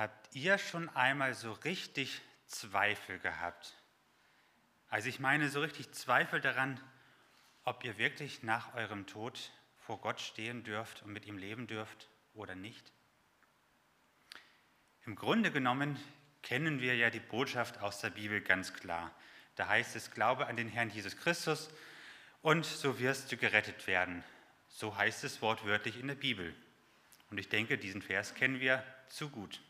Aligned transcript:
Habt 0.00 0.34
ihr 0.34 0.56
schon 0.56 0.88
einmal 0.96 1.34
so 1.34 1.52
richtig 1.52 2.22
Zweifel 2.46 3.18
gehabt? 3.18 3.74
Also 4.88 5.10
ich 5.10 5.20
meine 5.20 5.50
so 5.50 5.60
richtig 5.60 5.92
Zweifel 5.92 6.40
daran, 6.40 6.80
ob 7.64 7.84
ihr 7.84 7.98
wirklich 7.98 8.42
nach 8.42 8.74
eurem 8.74 9.06
Tod 9.06 9.52
vor 9.76 10.00
Gott 10.00 10.18
stehen 10.18 10.64
dürft 10.64 11.02
und 11.02 11.12
mit 11.12 11.26
ihm 11.26 11.36
leben 11.36 11.66
dürft 11.66 12.08
oder 12.32 12.54
nicht? 12.54 12.90
Im 15.04 15.16
Grunde 15.16 15.50
genommen 15.52 16.02
kennen 16.40 16.80
wir 16.80 16.96
ja 16.96 17.10
die 17.10 17.20
Botschaft 17.20 17.82
aus 17.82 18.00
der 18.00 18.08
Bibel 18.08 18.40
ganz 18.40 18.72
klar. 18.72 19.14
Da 19.54 19.68
heißt 19.68 19.96
es, 19.96 20.12
glaube 20.12 20.46
an 20.46 20.56
den 20.56 20.68
Herrn 20.68 20.88
Jesus 20.88 21.18
Christus 21.18 21.68
und 22.40 22.64
so 22.64 22.98
wirst 23.00 23.30
du 23.30 23.36
gerettet 23.36 23.86
werden. 23.86 24.24
So 24.66 24.96
heißt 24.96 25.24
es 25.24 25.42
wortwörtlich 25.42 26.00
in 26.00 26.08
der 26.08 26.14
Bibel. 26.14 26.54
Und 27.30 27.36
ich 27.36 27.50
denke, 27.50 27.76
diesen 27.76 28.00
Vers 28.00 28.34
kennen 28.34 28.60
wir 28.60 28.82
zu 29.10 29.28
gut. 29.28 29.60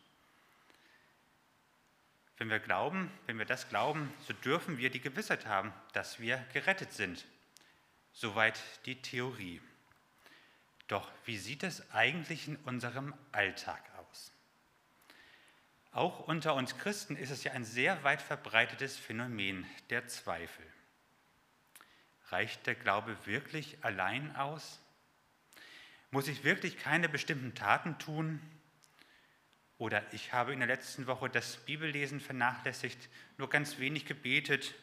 Wenn 2.41 2.49
wir 2.49 2.59
glauben, 2.59 3.11
wenn 3.27 3.39
wir 3.39 3.45
das 3.45 3.69
glauben, 3.69 4.11
so 4.27 4.33
dürfen 4.33 4.79
wir 4.79 4.89
die 4.89 5.03
Gewissheit 5.03 5.45
haben, 5.45 5.75
dass 5.93 6.21
wir 6.21 6.39
gerettet 6.55 6.91
sind. 6.91 7.27
Soweit 8.15 8.59
die 8.87 9.03
Theorie. 9.03 9.61
Doch 10.89 11.12
wie 11.27 11.37
sieht 11.37 11.62
es 11.65 11.91
eigentlich 11.93 12.48
in 12.48 12.57
unserem 12.65 13.12
Alltag 13.31 13.83
aus? 13.98 14.33
Auch 15.93 16.21
unter 16.21 16.55
uns 16.55 16.79
Christen 16.79 17.15
ist 17.15 17.29
es 17.29 17.45
ja 17.45 17.53
ein 17.53 17.67
sehr 17.67 18.03
weit 18.05 18.23
verbreitetes 18.23 18.97
Phänomen 18.97 19.67
der 19.91 20.09
Zweifel. 20.09 20.65
Reicht 22.31 22.67
der 22.67 22.75
Glaube 22.75 23.19
wirklich 23.27 23.77
allein 23.84 24.34
aus? 24.34 24.81
Muss 26.11 26.27
ich 26.27 26.43
wirklich 26.43 26.79
keine 26.79 27.11
bestimmten 27.11 27.55
Taten 27.55 27.98
tun? 27.98 28.41
Oder 29.81 30.05
ich 30.12 30.34
habe 30.34 30.53
in 30.53 30.59
der 30.59 30.69
letzten 30.69 31.06
Woche 31.06 31.31
das 31.31 31.56
Bibellesen 31.56 32.20
vernachlässigt, 32.20 33.09
nur 33.39 33.48
ganz 33.48 33.78
wenig 33.78 34.05
gebetet. 34.05 34.75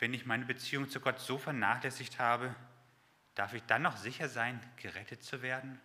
Wenn 0.00 0.12
ich 0.12 0.26
meine 0.26 0.44
Beziehung 0.44 0.90
zu 0.90 0.98
Gott 0.98 1.20
so 1.20 1.38
vernachlässigt 1.38 2.18
habe, 2.18 2.52
darf 3.36 3.54
ich 3.54 3.62
dann 3.62 3.82
noch 3.82 3.96
sicher 3.96 4.28
sein, 4.28 4.60
gerettet 4.74 5.22
zu 5.22 5.40
werden? 5.40 5.80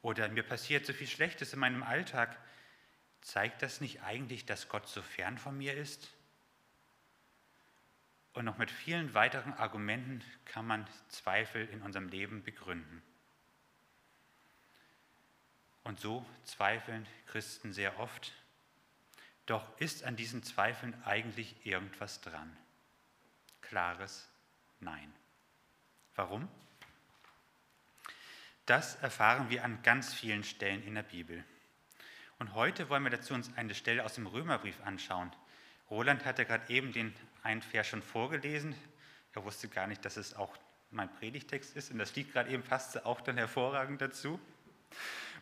Oder 0.00 0.28
mir 0.28 0.44
passiert 0.44 0.86
so 0.86 0.92
viel 0.92 1.08
Schlechtes 1.08 1.54
in 1.54 1.58
meinem 1.58 1.82
Alltag. 1.82 2.38
Zeigt 3.20 3.60
das 3.60 3.80
nicht 3.80 4.02
eigentlich, 4.02 4.46
dass 4.46 4.68
Gott 4.68 4.88
so 4.88 5.02
fern 5.02 5.38
von 5.38 5.58
mir 5.58 5.74
ist? 5.76 6.08
Und 8.32 8.44
noch 8.44 8.58
mit 8.58 8.70
vielen 8.70 9.12
weiteren 9.14 9.54
Argumenten 9.54 10.22
kann 10.44 10.68
man 10.68 10.86
Zweifel 11.08 11.68
in 11.70 11.82
unserem 11.82 12.06
Leben 12.06 12.44
begründen. 12.44 13.02
Und 15.92 16.00
so 16.00 16.24
zweifeln 16.44 17.06
Christen 17.26 17.74
sehr 17.74 18.00
oft. 18.00 18.32
Doch 19.44 19.78
ist 19.78 20.04
an 20.04 20.16
diesen 20.16 20.42
Zweifeln 20.42 20.94
eigentlich 21.04 21.66
irgendwas 21.66 22.22
dran? 22.22 22.56
Klares 23.60 24.26
Nein. 24.80 25.12
Warum? 26.16 26.48
Das 28.64 28.94
erfahren 29.02 29.50
wir 29.50 29.64
an 29.64 29.82
ganz 29.82 30.14
vielen 30.14 30.44
Stellen 30.44 30.82
in 30.82 30.94
der 30.94 31.02
Bibel. 31.02 31.44
Und 32.38 32.54
heute 32.54 32.88
wollen 32.88 33.02
wir 33.02 33.10
dazu 33.10 33.34
uns 33.34 33.54
eine 33.58 33.74
Stelle 33.74 34.06
aus 34.06 34.14
dem 34.14 34.26
Römerbrief 34.26 34.80
anschauen. 34.86 35.30
Roland 35.90 36.24
hatte 36.24 36.46
gerade 36.46 36.72
eben 36.72 36.94
den 36.94 37.14
einen 37.42 37.60
Vers 37.60 37.88
schon 37.88 38.00
vorgelesen. 38.00 38.74
Er 39.34 39.44
wusste 39.44 39.68
gar 39.68 39.88
nicht, 39.88 40.06
dass 40.06 40.16
es 40.16 40.32
auch 40.32 40.56
mein 40.90 41.12
Predigtext 41.16 41.76
ist. 41.76 41.90
Und 41.90 41.98
das 41.98 42.16
liegt 42.16 42.32
gerade 42.32 42.50
eben 42.50 42.62
passte 42.62 43.04
auch 43.04 43.20
dann 43.20 43.36
hervorragend 43.36 44.00
dazu. 44.00 44.40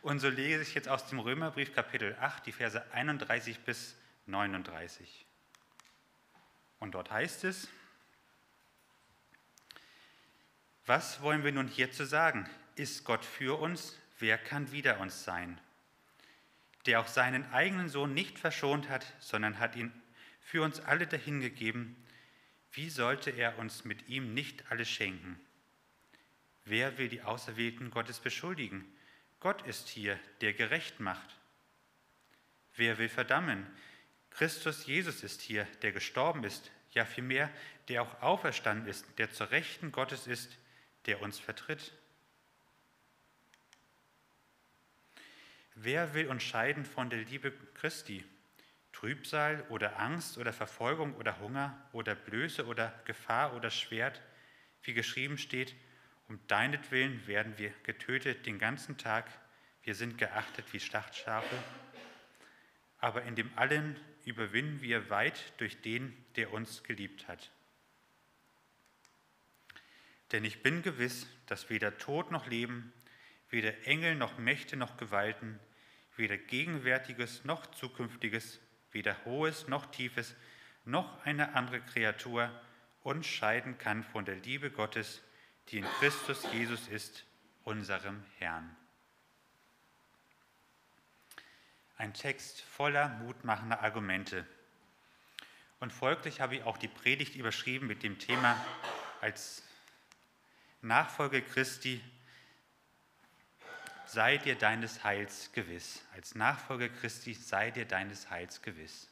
Und 0.03 0.21
so 0.21 0.31
lese 0.31 0.63
ich 0.63 0.75
jetzt 0.75 0.89
aus 0.89 1.07
dem 1.09 1.19
Römerbrief 1.19 1.75
Kapitel 1.75 2.17
8 2.21 2.47
die 2.47 2.53
Verse 2.53 2.83
31 2.93 3.61
bis 3.61 3.97
39. 4.27 5.27
Und 6.79 6.95
dort 6.95 7.11
heißt 7.11 7.45
es, 7.45 7.69
was 10.87 11.21
wollen 11.21 11.45
wir 11.45 11.53
nun 11.53 11.69
hierzu 11.69 12.05
sagen? 12.05 12.49
Ist 12.77 13.05
Gott 13.05 13.25
für 13.27 13.61
uns? 13.61 13.99
Wer 14.19 14.39
kann 14.39 14.73
wider 14.73 15.01
uns 15.01 15.25
sein? 15.25 15.61
Der 16.87 17.01
auch 17.01 17.07
seinen 17.07 17.53
eigenen 17.53 17.91
Sohn 17.91 18.15
nicht 18.15 18.39
verschont 18.39 18.89
hat, 18.89 19.05
sondern 19.21 19.59
hat 19.59 19.77
ihn 19.77 19.93
für 20.41 20.63
uns 20.63 20.81
alle 20.81 21.07
dahingegeben, 21.07 21.95
wie 22.73 22.89
sollte 22.89 23.31
er 23.31 23.59
uns 23.59 23.85
mit 23.85 24.09
ihm 24.09 24.33
nicht 24.33 24.71
alles 24.71 24.89
schenken? 24.89 25.39
Wer 26.65 26.97
will 26.97 27.09
die 27.09 27.23
Auserwählten 27.23 27.91
Gottes 27.91 28.19
beschuldigen? 28.19 28.91
Gott 29.41 29.63
ist 29.67 29.89
hier, 29.89 30.19
der 30.43 30.53
gerecht 30.53 31.01
macht. 31.01 31.37
Wer 32.77 32.99
will 32.99 33.09
verdammen? 33.09 33.67
Christus 34.31 34.87
Jesus 34.87 35.23
ist 35.23 35.41
hier, 35.41 35.65
der 35.83 35.93
gestorben 35.93 36.45
ist, 36.45 36.71
ja 36.93 37.05
vielmehr, 37.05 37.51
der 37.89 38.03
auch 38.03 38.23
auferstanden 38.23 38.87
ist, 38.87 39.07
der 39.19 39.31
zur 39.31 39.51
Rechten 39.51 39.93
Gottes 39.93 40.27
ist, 40.27 40.57
der 41.07 41.23
uns 41.23 41.39
vertritt. 41.39 41.93
Wer 45.75 46.13
will 46.15 46.29
uns 46.29 46.43
scheiden 46.43 46.85
von 46.85 47.09
der 47.09 47.21
Liebe 47.21 47.53
Christi? 47.75 48.25
Trübsal 48.93 49.65
oder 49.71 49.99
Angst 49.99 50.37
oder 50.37 50.53
Verfolgung 50.53 51.15
oder 51.15 51.39
Hunger 51.39 51.89
oder 51.93 52.15
Blöße 52.15 52.67
oder 52.67 52.93
Gefahr 53.07 53.55
oder 53.55 53.71
Schwert, 53.71 54.21
wie 54.83 54.93
geschrieben 54.93 55.39
steht, 55.39 55.75
um 56.31 56.39
deinetwillen 56.47 57.27
werden 57.27 57.59
wir 57.59 57.73
getötet 57.83 58.47
den 58.47 58.61
ganzen 58.61 58.97
Tag, 58.97 59.29
wir 59.83 59.97
sind 59.97 60.17
geachtet 60.17 60.65
wie 60.73 60.79
Schlachtschafe. 60.79 61.57
Aber 63.01 63.25
in 63.25 63.35
dem 63.35 63.51
allen 63.57 63.99
überwinden 64.25 64.81
wir 64.81 65.11
weit 65.11 65.53
durch 65.59 65.83
den, 65.83 66.17
der 66.37 66.53
uns 66.53 66.85
geliebt 66.85 67.27
hat. 67.27 67.51
Denn 70.31 70.45
ich 70.45 70.63
bin 70.63 70.83
gewiss, 70.83 71.27
dass 71.47 71.69
weder 71.69 71.99
Tod 71.99 72.31
noch 72.31 72.47
Leben, 72.47 72.93
weder 73.49 73.89
Engel 73.89 74.15
noch 74.15 74.39
Mächte 74.39 74.77
noch 74.77 74.97
Gewalten, 74.99 75.59
weder 76.15 76.39
Gegenwärtiges 76.39 77.45
noch 77.45 77.67
Zukünftiges, 77.73 78.61
weder 78.93 79.25
Hohes 79.25 79.67
noch 79.67 79.87
Tiefes, 79.87 80.37
noch 80.85 81.25
eine 81.25 81.55
andere 81.57 81.81
Kreatur 81.81 82.53
uns 83.03 83.27
scheiden 83.27 83.79
kann 83.79 84.05
von 84.05 84.25
der 84.25 84.37
Liebe 84.37 84.71
Gottes, 84.71 85.23
die 85.71 85.79
in 85.79 85.85
Christus 85.99 86.43
Jesus 86.53 86.89
ist, 86.89 87.25
unserem 87.65 88.25
Herrn. 88.39 88.77
Ein 91.97 92.15
Text 92.15 92.63
voller 92.63 93.09
mutmachender 93.09 93.83
Argumente. 93.83 94.47
Und 95.79 95.93
folglich 95.93 96.41
habe 96.41 96.57
ich 96.57 96.63
auch 96.65 96.79
die 96.79 96.89
Predigt 96.89 97.37
überschrieben 97.37 97.87
mit 97.87 98.03
dem 98.03 98.19
Thema 98.19 98.57
als 99.21 99.63
Nachfolge 100.83 101.43
Christi, 101.43 102.03
sei 104.07 104.39
dir 104.39 104.57
deines 104.57 105.05
Heils 105.05 105.53
gewiss. 105.53 106.03
Als 106.15 106.35
Nachfolger 106.35 106.89
Christi 106.89 107.35
sei 107.35 107.71
dir 107.71 107.85
deines 107.85 108.31
Heils 108.31 108.63
gewiss. 108.63 109.09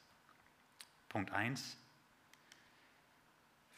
Punkt 1.09 1.31
1. 1.31 1.77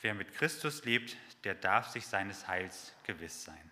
Wer 0.02 0.14
mit 0.14 0.34
Christus 0.34 0.84
lebt, 0.84 1.16
der 1.44 1.54
darf 1.54 1.88
sich 1.88 2.06
seines 2.06 2.48
Heils 2.48 2.94
gewiss 3.04 3.44
sein. 3.44 3.70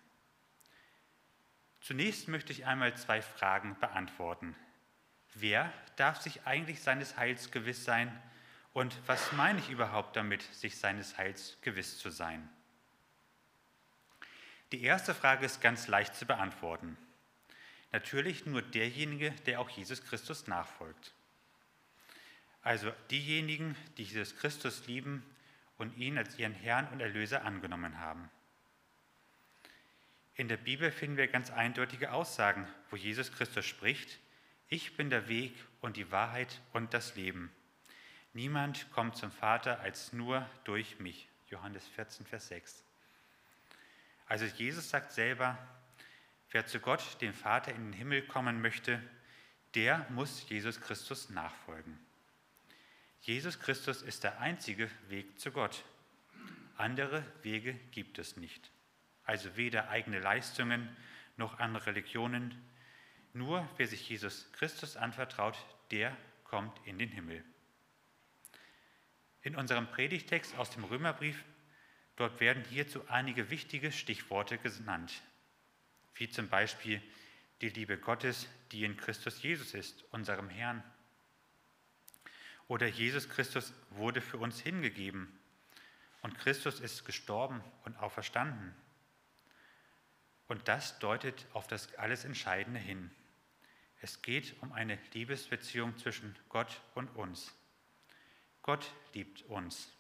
Zunächst 1.81 2.29
möchte 2.29 2.53
ich 2.53 2.67
einmal 2.67 2.97
zwei 2.97 3.23
Fragen 3.23 3.79
beantworten. 3.81 4.55
Wer 5.35 5.73
darf 5.97 6.21
sich 6.21 6.47
eigentlich 6.47 6.83
seines 6.83 7.17
Heils 7.17 7.51
gewiss 7.51 7.85
sein? 7.85 8.15
Und 8.75 8.95
was 9.07 9.33
meine 9.33 9.59
ich 9.59 9.71
überhaupt 9.71 10.17
damit, 10.17 10.43
sich 10.43 10.77
seines 10.77 11.17
Heils 11.17 11.57
gewiss 11.63 11.99
zu 11.99 12.11
sein? 12.11 12.47
Die 14.73 14.83
erste 14.83 15.15
Frage 15.15 15.47
ist 15.47 15.63
ganz 15.63 15.89
leicht 15.89 16.15
zu 16.15 16.27
beantworten. 16.27 16.99
Natürlich 17.91 18.45
nur 18.45 18.61
derjenige, 18.61 19.31
der 19.47 19.61
auch 19.61 19.71
Jesus 19.71 20.05
Christus 20.05 20.47
nachfolgt. 20.47 21.15
Also 22.61 22.93
diejenigen, 23.11 23.77
die 23.97 24.03
Jesus 24.03 24.37
Christus 24.37 24.87
lieben 24.87 25.25
und 25.79 25.97
ihn 25.97 26.19
als 26.19 26.39
ihren 26.39 26.53
Herrn 26.53 26.89
und 26.89 27.01
Erlöser 27.01 27.45
angenommen 27.45 27.99
haben. 27.99 28.29
In 30.35 30.49
der 30.49 30.57
Bibel 30.57 30.93
finden 30.93 31.17
wir 31.17 31.29
ganz 31.29 31.51
eindeutige 31.51 32.13
Aussagen, 32.13 32.69
wo 32.91 32.97
Jesus 32.97 33.33
Christus 33.33 33.65
spricht, 33.65 34.19
ich 34.69 34.97
bin 34.97 35.09
der 35.09 35.29
Weg 35.29 35.55
und 35.81 35.97
die 35.97 36.13
Wahrheit 36.13 36.61
und 36.73 36.93
das 36.93 37.17
Leben. 37.17 37.51
Niemand 38.35 38.91
kommt 38.93 39.17
zum 39.17 39.33
Vater 39.33 39.81
als 39.81 40.13
nur 40.13 40.49
durch 40.65 41.01
mich. 41.01 41.29
Johannes 41.49 41.87
14, 41.89 42.27
Vers 42.27 42.49
6. 42.49 42.85
Also 44.27 44.45
Jesus 44.45 44.91
sagt 44.91 45.13
selber, 45.13 45.57
wer 46.51 46.67
zu 46.67 46.81
Gott, 46.81 47.21
dem 47.23 47.33
Vater, 47.33 47.75
in 47.75 47.87
den 47.87 47.93
Himmel 47.95 48.23
kommen 48.27 48.61
möchte, 48.61 49.03
der 49.75 50.07
muss 50.11 50.49
Jesus 50.49 50.81
Christus 50.81 51.31
nachfolgen. 51.31 51.99
Jesus 53.21 53.59
Christus 53.61 54.03
ist 54.03 54.25
der 54.25 54.41
einzige 54.41 54.91
Weg 55.09 55.39
zu 55.39 55.51
Gott. 55.51 55.85
Andere 56.77 57.25
Wege 57.43 57.75
gibt 57.91 58.19
es 58.19 58.37
nicht. 58.37 58.71
Also 59.25 59.57
weder 59.57 59.91
eigene 59.91 60.21
Leistungen 60.21 60.89
noch 61.37 61.59
andere 61.59 61.87
Religionen. 61.87 62.55
Nur 63.33 63.69
wer 63.77 63.87
sich 63.87 64.09
Jesus 64.09 64.51
Christus 64.53 64.97
anvertraut, 64.97 65.57
der 65.91 66.17
kommt 66.45 66.79
in 66.87 66.99
den 66.99 67.11
Himmel. 67.11 67.45
In 69.43 69.57
unserem 69.57 69.87
Predigtext 69.89 70.57
aus 70.57 70.71
dem 70.71 70.85
Römerbrief, 70.85 71.45
dort 72.17 72.41
werden 72.41 72.65
hierzu 72.65 73.07
einige 73.09 73.51
wichtige 73.51 73.93
Stichworte 73.93 74.59
genannt, 74.59 75.23
wie 76.15 76.29
zum 76.29 76.49
Beispiel 76.49 77.01
die 77.61 77.69
Liebe 77.69 77.99
Gottes, 77.99 78.49
die 78.73 78.85
in 78.85 78.97
Christus 78.97 79.43
Jesus 79.43 79.75
ist, 79.75 80.05
unserem 80.13 80.49
Herrn. 80.49 80.83
Oder 82.69 82.87
Jesus 82.87 83.29
Christus 83.29 83.73
wurde 83.91 84.21
für 84.21 84.39
uns 84.39 84.61
hingegeben 84.61 85.33
und 86.23 86.39
Christus 86.39 86.81
ist 86.81 87.05
gestorben 87.05 87.63
und 87.85 87.97
auferstanden. 87.99 88.75
Und 90.49 90.69
das 90.69 90.99
deutet 90.99 91.47
auf 91.53 91.67
das 91.67 91.95
alles 91.95 92.25
Entscheidende 92.25 92.81
hin. 92.81 93.11
Es 94.01 94.23
geht 94.23 94.55
um 94.63 94.73
eine 94.73 94.99
Liebesbeziehung 95.13 95.97
zwischen 95.99 96.37
Gott 96.49 96.81
und 96.95 97.09
uns. 97.17 97.53
Gott 98.63 98.93
liebt 99.13 99.43
uns. 99.43 99.93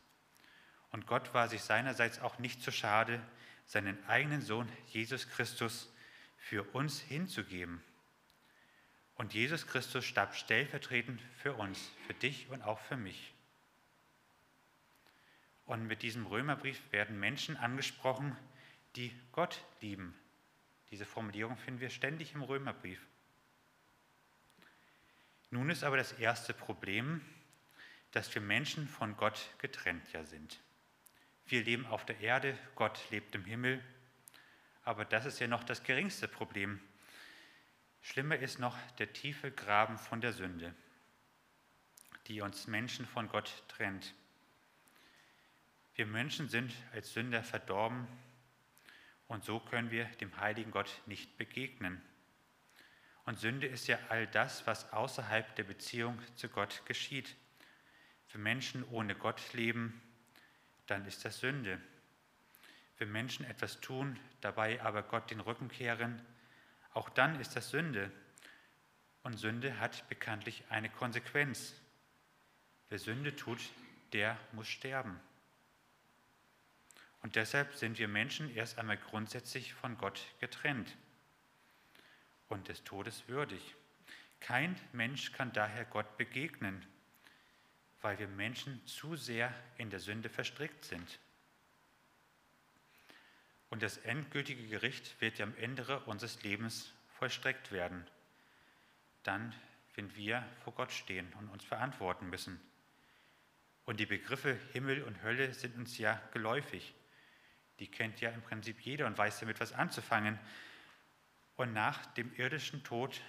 Und 0.91 1.06
Gott 1.06 1.35
war 1.35 1.49
sich 1.49 1.62
seinerseits 1.62 2.20
auch 2.20 2.38
nicht 2.38 2.62
zu 2.62 2.70
schade, 2.70 3.20
seinen 3.67 4.03
eigenen 4.06 4.41
Sohn 4.41 4.69
Jesus 4.87 5.29
Christus 5.29 5.93
für 6.38 6.62
uns 6.75 7.00
hinzugeben. 7.00 7.82
Und 9.19 9.35
Jesus 9.35 9.67
Christus 9.67 10.05
starb 10.05 10.35
stellvertretend 10.35 11.20
für 11.43 11.53
uns, 11.55 11.91
für 12.06 12.15
dich 12.15 12.49
und 12.49 12.62
auch 12.62 12.79
für 12.79 12.97
mich. 12.97 13.35
Und 15.67 15.87
mit 15.87 16.03
diesem 16.03 16.25
Römerbrief 16.25 16.81
werden 16.93 17.19
Menschen 17.19 17.56
angesprochen, 17.56 18.37
die 18.97 19.12
Gott 19.32 19.62
lieben. 19.81 20.19
Diese 20.91 21.05
Formulierung 21.05 21.59
finden 21.59 21.81
wir 21.81 21.91
ständig 21.91 22.32
im 22.32 22.43
Römerbrief. 22.43 23.00
Nun 25.50 25.69
ist 25.69 25.82
aber 25.82 25.97
das 25.97 26.12
erste 26.12 26.55
Problem, 26.55 27.20
dass 28.12 28.32
wir 28.35 28.41
Menschen 28.41 28.88
von 28.88 29.17
Gott 29.17 29.50
getrennt 29.59 30.11
ja 30.12 30.25
sind. 30.25 30.61
Wir 31.47 31.65
leben 31.65 31.87
auf 31.87 32.06
der 32.06 32.20
Erde, 32.20 32.56
Gott 32.76 33.00
lebt 33.11 33.35
im 33.35 33.44
Himmel, 33.44 33.82
aber 34.85 35.05
das 35.05 35.26
ist 35.26 35.41
ja 35.41 35.49
noch 35.49 35.65
das 35.65 35.82
geringste 35.82 36.29
Problem. 36.29 36.81
Schlimmer 38.00 38.37
ist 38.37 38.59
noch 38.59 38.77
der 38.99 39.12
tiefe 39.12 39.50
Graben 39.50 39.99
von 39.99 40.21
der 40.21 40.33
Sünde, 40.33 40.75
die 42.27 42.41
uns 42.41 42.67
Menschen 42.67 43.06
von 43.06 43.29
Gott 43.29 43.65
trennt. 43.69 44.15
Wir 45.95 46.06
Menschen 46.06 46.49
sind 46.49 46.73
als 46.93 47.12
Sünder 47.12 47.43
verdorben 47.43 48.06
und 49.27 49.45
so 49.45 49.61
können 49.61 49.91
wir 49.91 50.05
dem 50.21 50.37
heiligen 50.39 50.71
Gott 50.71 51.03
nicht 51.06 51.37
begegnen. 51.37 52.00
Und 53.25 53.39
Sünde 53.39 53.67
ist 53.67 53.89
ja 53.89 53.99
all 54.09 54.27
das, 54.27 54.67
was 54.67 54.91
außerhalb 54.93 55.55
der 55.56 55.65
Beziehung 55.65 56.19
zu 56.35 56.49
Gott 56.49 56.87
geschieht. 56.87 57.37
Wenn 58.33 58.43
Menschen 58.43 58.85
ohne 58.89 59.15
Gott 59.15 59.53
leben, 59.53 60.01
dann 60.87 61.05
ist 61.05 61.25
das 61.27 61.41
Sünde. 61.41 61.79
Wenn 62.97 63.12
Menschen 63.12 63.44
etwas 63.44 63.81
tun, 63.81 64.19
dabei 64.41 64.81
aber 64.83 65.03
Gott 65.03 65.31
den 65.31 65.41
Rücken 65.41 65.69
kehren, 65.69 66.23
auch 66.99 67.09
dann 67.11 67.39
ist 67.39 67.55
das 67.55 67.71
Sünde. 67.71 68.11
Und 69.23 69.39
Sünde 69.39 69.79
hat 69.79 70.09
bekanntlich 70.09 70.65
eine 70.69 70.91
Konsequenz. 70.91 71.75
Wer 72.89 72.99
Sünde 72.99 73.37
tut, 73.37 73.61
der 74.12 74.37
muss 74.50 74.67
sterben. 74.67 75.21
Und 77.23 77.37
deshalb 77.37 77.77
sind 77.77 78.00
wir 78.00 78.09
Menschen 78.09 78.53
erst 78.53 78.79
einmal 78.79 78.97
grundsätzlich 78.97 79.75
von 79.75 79.97
Gott 79.97 80.21
getrennt 80.41 80.97
und 82.49 82.67
des 82.67 82.83
Todes 82.83 83.29
würdig. 83.29 83.77
Kein 84.41 84.75
Mensch 84.93 85.33
kann 85.33 85.53
daher 85.53 85.85
Gott 85.85 86.17
begegnen, 86.17 86.85
weil 88.03 88.19
wir 88.19 88.27
Menschen 88.27 88.85
zu 88.87 89.15
sehr 89.15 89.55
in 89.77 89.91
der 89.91 90.01
Sünde 90.01 90.29
verstrickt 90.29 90.85
sind. 90.85 91.21
Und 93.70 93.82
das 93.82 93.99
endgültige 93.99 94.67
Gericht 94.67 95.20
wird 95.20 95.38
ja 95.38 95.47
am 95.47 95.55
Ende 95.56 96.00
unseres 96.00 96.43
Lebens 96.43 96.93
vollstreckt 97.19 97.70
werden. 97.73 98.06
Dann, 99.23 99.55
wenn 99.94 100.15
wir 100.17 100.44
vor 100.65 100.75
Gott 100.75 100.93
stehen 100.93 101.32
und 101.35 101.49
uns 101.49 101.65
verantworten 101.65 102.31
müssen. 102.31 102.61
Und 103.85 104.00
die 104.00 104.06
Begriffe 104.06 104.59
Himmel 104.73 105.03
und 105.03 105.23
Hölle 105.23 105.53
sind 105.55 105.76
uns 105.76 105.99
ja 105.99 106.20
geläufig. 106.32 106.94
Die 107.79 107.91
kennt 107.91 108.20
ja 108.20 108.31
im 108.31 108.43
Prinzip 108.43 108.81
jeder 108.81 109.06
und 109.06 109.17
weiß 109.17 109.41
damit 109.41 109.61
was 109.61 109.73
anzufangen. 109.73 110.38
Und 111.56 111.73
nach 111.73 112.06
dem 112.15 112.35
irdischen 112.37 112.85
Tod 112.85 113.20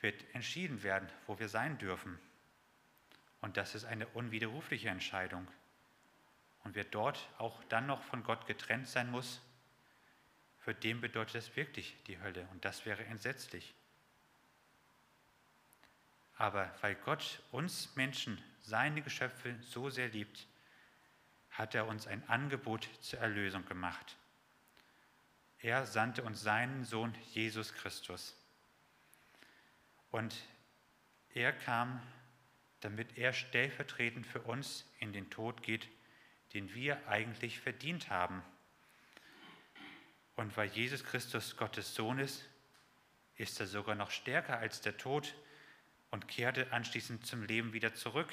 wird 0.00 0.24
entschieden 0.34 0.82
werden, 0.82 1.08
wo 1.26 1.38
wir 1.38 1.48
sein 1.48 1.78
dürfen. 1.78 2.18
Und 3.40 3.56
das 3.56 3.74
ist 3.74 3.84
eine 3.84 4.06
unwiderrufliche 4.08 4.88
Entscheidung. 4.88 5.46
Und 6.68 6.74
wer 6.74 6.84
dort 6.84 7.30
auch 7.38 7.64
dann 7.70 7.86
noch 7.86 8.02
von 8.02 8.22
Gott 8.22 8.46
getrennt 8.46 8.86
sein 8.88 9.10
muss, 9.10 9.40
für 10.58 10.74
den 10.74 11.00
bedeutet 11.00 11.36
das 11.36 11.56
wirklich 11.56 11.96
die 12.06 12.20
Hölle. 12.20 12.46
Und 12.52 12.62
das 12.62 12.84
wäre 12.84 13.02
entsetzlich. 13.06 13.72
Aber 16.36 16.70
weil 16.82 16.94
Gott 16.96 17.42
uns 17.52 17.96
Menschen, 17.96 18.36
seine 18.60 19.00
Geschöpfe 19.00 19.56
so 19.62 19.88
sehr 19.88 20.08
liebt, 20.08 20.46
hat 21.52 21.74
er 21.74 21.86
uns 21.86 22.06
ein 22.06 22.22
Angebot 22.28 22.86
zur 23.00 23.20
Erlösung 23.20 23.64
gemacht. 23.64 24.18
Er 25.60 25.86
sandte 25.86 26.22
uns 26.22 26.42
seinen 26.42 26.84
Sohn 26.84 27.14
Jesus 27.32 27.72
Christus. 27.72 28.36
Und 30.10 30.36
er 31.32 31.54
kam, 31.54 32.02
damit 32.80 33.16
er 33.16 33.32
stellvertretend 33.32 34.26
für 34.26 34.42
uns 34.42 34.84
in 34.98 35.14
den 35.14 35.30
Tod 35.30 35.62
geht, 35.62 35.88
den 36.58 36.74
wir 36.74 37.06
eigentlich 37.06 37.60
verdient 37.60 38.10
haben. 38.10 38.42
Und 40.34 40.56
weil 40.56 40.68
Jesus 40.70 41.04
Christus 41.04 41.56
Gottes 41.56 41.94
Sohn 41.94 42.18
ist, 42.18 42.44
ist 43.36 43.60
er 43.60 43.68
sogar 43.68 43.94
noch 43.94 44.10
stärker 44.10 44.58
als 44.58 44.80
der 44.80 44.96
Tod 44.96 45.36
und 46.10 46.26
kehrte 46.26 46.72
anschließend 46.72 47.24
zum 47.24 47.44
Leben 47.44 47.72
wieder 47.74 47.94
zurück. 47.94 48.32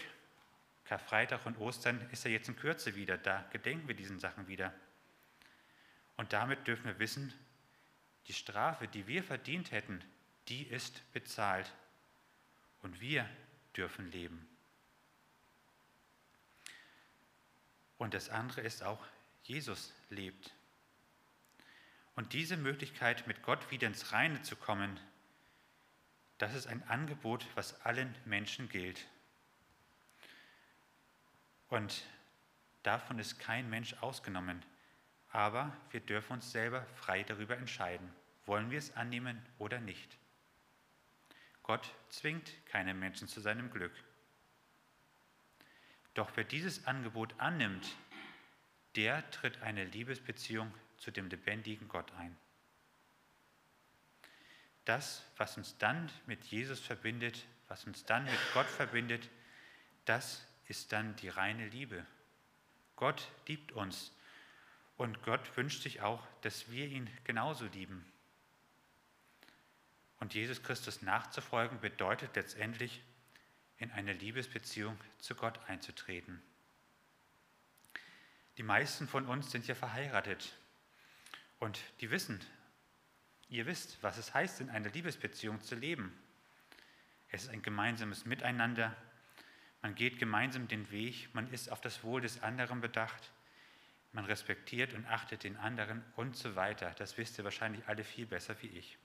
Karfreitag 0.85 1.45
und 1.45 1.59
Ostern 1.59 2.01
ist 2.09 2.25
er 2.25 2.31
jetzt 2.31 2.47
in 2.47 2.55
Kürze 2.55 2.95
wieder, 2.95 3.15
da 3.19 3.47
gedenken 3.51 3.87
wir 3.87 3.95
diesen 3.95 4.19
Sachen 4.19 4.47
wieder. 4.47 4.73
Und 6.17 6.33
damit 6.33 6.65
dürfen 6.65 6.85
wir 6.85 6.97
wissen, 6.97 7.31
die 8.25 8.33
Strafe, 8.33 8.87
die 8.87 9.05
wir 9.05 9.23
verdient 9.23 9.69
hätten, 9.69 10.03
die 10.47 10.63
ist 10.63 11.03
bezahlt. 11.13 11.71
Und 12.81 12.99
wir 12.99 13.29
dürfen 13.77 14.09
leben. 14.11 14.47
Und 17.97 18.13
das 18.13 18.29
andere 18.29 18.61
ist 18.61 18.83
auch, 18.83 19.03
Jesus 19.43 19.93
lebt. 20.09 20.53
Und 22.15 22.33
diese 22.33 22.57
Möglichkeit, 22.57 23.27
mit 23.27 23.43
Gott 23.43 23.71
wieder 23.71 23.87
ins 23.87 24.11
Reine 24.11 24.41
zu 24.41 24.55
kommen, 24.55 24.99
das 26.37 26.53
ist 26.53 26.67
ein 26.67 26.83
Angebot, 26.89 27.45
was 27.55 27.81
allen 27.81 28.13
Menschen 28.25 28.69
gilt. 28.69 29.05
Und 31.69 32.03
davon 32.83 33.19
ist 33.19 33.39
kein 33.39 33.69
Mensch 33.69 33.95
ausgenommen. 34.01 34.63
Aber 35.29 35.75
wir 35.91 35.99
dürfen 35.99 36.33
uns 36.33 36.51
selber 36.51 36.85
frei 36.95 37.23
darüber 37.23 37.57
entscheiden, 37.57 38.09
wollen 38.45 38.71
wir 38.71 38.79
es 38.79 38.95
annehmen 38.95 39.41
oder 39.57 39.79
nicht. 39.79 40.17
Gott 41.63 41.93
zwingt 42.09 42.53
keinen 42.67 42.99
Menschen 42.99 43.27
zu 43.27 43.41
seinem 43.41 43.71
Glück. 43.71 43.91
Doch 46.15 46.31
wer 46.35 46.43
dieses 46.43 46.87
Angebot 46.87 47.35
annimmt, 47.39 47.95
der 48.95 49.29
tritt 49.31 49.61
eine 49.61 49.83
Liebesbeziehung 49.83 50.73
zu 50.97 51.11
dem 51.11 51.29
lebendigen 51.29 51.87
Gott 51.87 52.11
ein. 52.13 52.35
Das, 54.85 55.23
was 55.37 55.57
uns 55.57 55.77
dann 55.77 56.09
mit 56.25 56.43
Jesus 56.45 56.79
verbindet, 56.79 57.45
was 57.67 57.85
uns 57.85 58.05
dann 58.05 58.23
mit 58.25 58.39
Gott 58.53 58.67
verbindet, 58.67 59.29
das 60.05 60.47
ist 60.67 60.91
dann 60.91 61.15
die 61.17 61.29
reine 61.29 61.67
Liebe. 61.67 62.05
Gott 62.95 63.27
liebt 63.47 63.73
uns 63.73 64.13
und 64.95 65.21
Gott 65.23 65.57
wünscht 65.57 65.83
sich 65.83 66.01
auch, 66.01 66.25
dass 66.41 66.71
wir 66.71 66.87
ihn 66.87 67.09
genauso 67.25 67.65
lieben. 67.65 68.05
Und 70.19 70.33
Jesus 70.33 70.63
Christus 70.63 71.01
nachzufolgen 71.01 71.81
bedeutet 71.81 72.35
letztendlich, 72.35 73.01
in 73.77 73.91
eine 73.91 74.13
Liebesbeziehung 74.13 74.97
zu 75.19 75.35
Gott 75.35 75.59
einzutreten. 75.67 76.41
Die 78.57 78.63
meisten 78.63 79.07
von 79.07 79.25
uns 79.25 79.51
sind 79.51 79.67
ja 79.67 79.75
verheiratet 79.75 80.55
und 81.59 81.79
die 81.99 82.09
wissen, 82.09 82.39
ihr 83.49 83.65
wisst, 83.65 84.01
was 84.01 84.17
es 84.17 84.33
heißt, 84.33 84.61
in 84.61 84.69
einer 84.69 84.89
Liebesbeziehung 84.89 85.61
zu 85.61 85.75
leben. 85.75 86.17
Es 87.29 87.43
ist 87.43 87.49
ein 87.49 87.61
gemeinsames 87.61 88.25
Miteinander, 88.25 88.95
man 89.81 89.93
geht 89.93 90.17
gemeinsam 90.19 90.67
den 90.67 90.89
Weg, 90.89 91.29
man 91.33 91.51
ist 91.51 91.71
auf 91.71 91.81
das 91.81 92.03
Wohl 92.03 92.21
des 92.21 92.41
anderen 92.41 92.81
bedacht, 92.81 93.31
man 94.13 94.25
respektiert 94.25 94.93
und 94.93 95.05
achtet 95.05 95.43
den 95.43 95.57
anderen 95.57 96.03
und 96.15 96.37
so 96.37 96.55
weiter. 96.55 96.91
Das 96.97 97.17
wisst 97.17 97.37
ihr 97.37 97.43
wahrscheinlich 97.43 97.85
alle 97.87 98.03
viel 98.03 98.25
besser 98.25 98.55
wie 98.61 98.67
ich. 98.67 98.97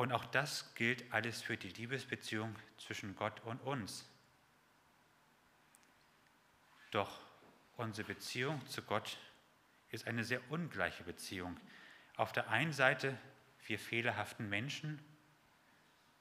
Und 0.00 0.12
auch 0.12 0.24
das 0.24 0.74
gilt 0.76 1.12
alles 1.12 1.42
für 1.42 1.58
die 1.58 1.68
Liebesbeziehung 1.68 2.56
zwischen 2.78 3.14
Gott 3.16 3.38
und 3.40 3.60
uns. 3.60 4.08
Doch 6.90 7.20
unsere 7.76 8.06
Beziehung 8.06 8.66
zu 8.66 8.80
Gott 8.80 9.18
ist 9.90 10.06
eine 10.06 10.24
sehr 10.24 10.40
ungleiche 10.50 11.04
Beziehung. 11.04 11.54
Auf 12.16 12.32
der 12.32 12.48
einen 12.48 12.72
Seite 12.72 13.18
wir 13.66 13.78
fehlerhaften 13.78 14.48
Menschen 14.48 15.04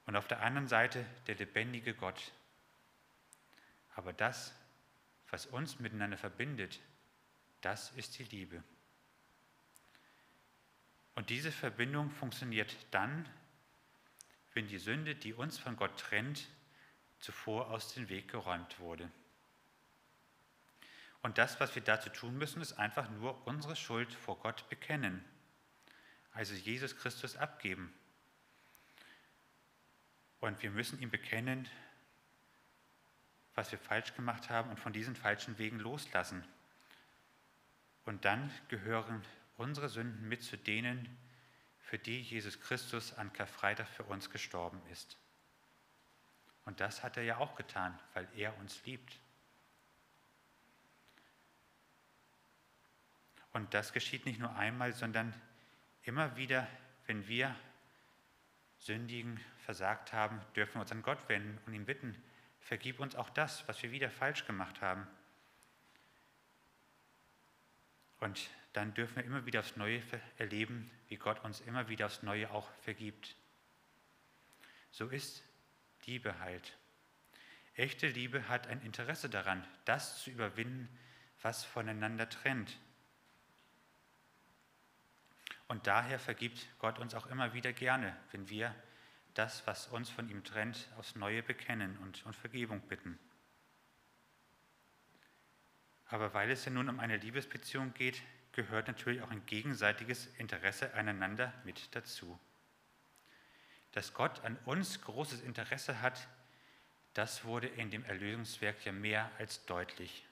und 0.07 0.17
auf 0.17 0.27
der 0.27 0.41
anderen 0.41 0.67
Seite 0.67 1.05
der 1.27 1.35
lebendige 1.35 1.93
Gott. 1.93 2.33
Aber 3.95 4.11
das, 4.11 4.53
was 5.29 5.45
uns 5.45 5.79
miteinander 5.79 6.17
verbindet, 6.17 6.81
das 7.61 7.91
ist 7.91 8.19
die 8.19 8.25
Liebe. 8.25 8.61
Und 11.15 11.29
diese 11.29 11.53
Verbindung 11.53 12.11
funktioniert 12.11 12.75
dann, 12.91 13.25
wenn 14.53 14.67
die 14.67 14.77
Sünde, 14.77 15.15
die 15.15 15.33
uns 15.33 15.57
von 15.57 15.75
Gott 15.75 15.97
trennt, 15.99 16.47
zuvor 17.19 17.69
aus 17.69 17.93
dem 17.93 18.09
Weg 18.09 18.29
geräumt 18.29 18.79
wurde. 18.79 19.09
Und 21.21 21.37
das, 21.37 21.59
was 21.59 21.75
wir 21.75 21.81
dazu 21.81 22.09
tun 22.09 22.37
müssen, 22.37 22.61
ist 22.61 22.73
einfach 22.73 23.09
nur 23.09 23.45
unsere 23.45 23.75
Schuld 23.75 24.13
vor 24.13 24.39
Gott 24.39 24.67
bekennen. 24.69 25.23
Also 26.31 26.53
Jesus 26.53 26.95
Christus 26.95 27.35
abgeben. 27.35 27.93
Und 30.39 30.61
wir 30.63 30.71
müssen 30.71 30.99
ihm 30.99 31.09
bekennen, 31.09 31.67
was 33.55 33.71
wir 33.73 33.79
falsch 33.79 34.13
gemacht 34.13 34.49
haben 34.49 34.69
und 34.69 34.79
von 34.79 34.93
diesen 34.93 35.15
falschen 35.15 35.57
Wegen 35.57 35.79
loslassen. 35.79 36.45
Und 38.05 38.23
dann 38.23 38.49
gehören 38.69 39.21
unsere 39.57 39.89
Sünden 39.89 40.29
mit 40.29 40.41
zu 40.41 40.57
denen, 40.57 41.17
für 41.89 41.97
die 41.97 42.21
Jesus 42.21 42.61
Christus 42.61 43.13
an 43.13 43.33
Karfreitag 43.33 43.87
für 43.87 44.03
uns 44.03 44.29
gestorben 44.29 44.79
ist. 44.91 45.17
Und 46.65 46.79
das 46.81 47.01
hat 47.01 47.17
er 47.17 47.23
ja 47.23 47.37
auch 47.37 47.55
getan, 47.55 47.97
weil 48.13 48.27
er 48.35 48.55
uns 48.59 48.85
liebt. 48.85 49.17
Und 53.53 53.73
das 53.73 53.91
geschieht 53.91 54.27
nicht 54.27 54.39
nur 54.39 54.55
einmal, 54.55 54.93
sondern 54.93 55.33
immer 56.03 56.35
wieder, 56.35 56.67
wenn 57.07 57.27
wir 57.27 57.55
sündigen, 58.77 59.39
versagt 59.65 60.13
haben, 60.13 60.39
dürfen 60.55 60.75
wir 60.75 60.81
uns 60.81 60.91
an 60.91 61.01
Gott 61.01 61.27
wenden 61.27 61.57
und 61.65 61.73
ihn 61.73 61.87
bitten, 61.87 62.15
vergib 62.59 62.99
uns 62.99 63.15
auch 63.15 63.31
das, 63.31 63.67
was 63.67 63.81
wir 63.81 63.91
wieder 63.91 64.11
falsch 64.11 64.45
gemacht 64.45 64.79
haben. 64.81 65.07
Und 68.19 68.47
dann 68.79 68.93
dürfen 68.93 69.17
wir 69.17 69.25
immer 69.25 69.45
wieder 69.45 69.59
aufs 69.59 69.75
Neue 69.75 70.01
erleben, 70.37 70.89
wie 71.09 71.17
Gott 71.17 71.43
uns 71.43 71.59
immer 71.59 71.89
wieder 71.89 72.05
aufs 72.05 72.23
Neue 72.23 72.49
auch 72.49 72.71
vergibt. 72.79 73.35
So 74.89 75.09
ist 75.09 75.43
Liebe 76.05 76.39
halt. 76.39 76.77
Echte 77.75 78.07
Liebe 78.07 78.47
hat 78.47 78.67
ein 78.67 78.81
Interesse 78.81 79.29
daran, 79.29 79.67
das 79.83 80.23
zu 80.23 80.31
überwinden, 80.31 80.87
was 81.41 81.65
voneinander 81.65 82.29
trennt. 82.29 82.77
Und 85.67 85.85
daher 85.85 86.17
vergibt 86.17 86.65
Gott 86.79 86.99
uns 86.99 87.15
auch 87.15 87.27
immer 87.27 87.53
wieder 87.53 87.73
gerne, 87.73 88.15
wenn 88.31 88.47
wir 88.47 88.73
das, 89.33 89.67
was 89.67 89.87
uns 89.87 90.09
von 90.09 90.29
ihm 90.29 90.45
trennt, 90.45 90.87
aufs 90.97 91.15
Neue 91.15 91.43
bekennen 91.43 91.97
und 91.97 92.25
um 92.25 92.31
Vergebung 92.31 92.79
bitten. 92.87 93.19
Aber 96.05 96.33
weil 96.33 96.49
es 96.49 96.63
ja 96.63 96.71
nun 96.71 96.87
um 96.87 97.01
eine 97.01 97.17
Liebesbeziehung 97.17 97.93
geht, 97.93 98.23
gehört 98.53 98.87
natürlich 98.87 99.21
auch 99.21 99.29
ein 99.29 99.45
gegenseitiges 99.45 100.27
Interesse 100.37 100.93
aneinander 100.93 101.53
mit 101.63 101.95
dazu. 101.95 102.39
Dass 103.91 104.13
Gott 104.13 104.43
an 104.43 104.57
uns 104.65 105.01
großes 105.01 105.41
Interesse 105.41 106.01
hat, 106.01 106.27
das 107.13 107.43
wurde 107.43 107.67
in 107.67 107.89
dem 107.89 108.05
Erlösungswerk 108.05 108.85
ja 108.85 108.91
mehr 108.91 109.31
als 109.39 109.65
deutlich. 109.65 110.25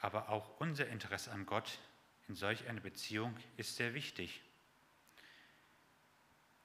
Aber 0.00 0.28
auch 0.28 0.60
unser 0.60 0.86
Interesse 0.86 1.30
an 1.32 1.44
Gott 1.44 1.78
in 2.28 2.34
solch 2.34 2.68
einer 2.68 2.80
Beziehung 2.80 3.36
ist 3.56 3.76
sehr 3.76 3.94
wichtig. 3.94 4.40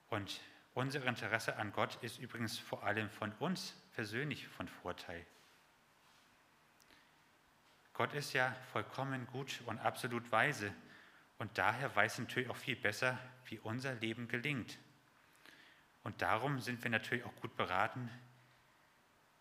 Und 0.09 0.39
unser 0.73 1.03
Interesse 1.05 1.55
an 1.57 1.71
Gott 1.71 1.97
ist 2.03 2.19
übrigens 2.19 2.59
vor 2.59 2.83
allem 2.83 3.09
von 3.09 3.31
uns 3.33 3.73
persönlich 3.95 4.47
von 4.47 4.67
Vorteil. 4.67 5.25
Gott 7.93 8.13
ist 8.15 8.33
ja 8.33 8.55
vollkommen 8.71 9.27
gut 9.27 9.61
und 9.67 9.79
absolut 9.79 10.31
weise 10.31 10.73
und 11.37 11.57
daher 11.57 11.95
weiß 11.95 12.19
natürlich 12.19 12.49
auch 12.49 12.57
viel 12.57 12.75
besser, 12.75 13.19
wie 13.45 13.59
unser 13.59 13.93
Leben 13.95 14.27
gelingt. 14.27 14.77
Und 16.03 16.21
darum 16.21 16.59
sind 16.59 16.83
wir 16.83 16.89
natürlich 16.89 17.23
auch 17.23 17.35
gut 17.35 17.55
beraten, 17.55 18.09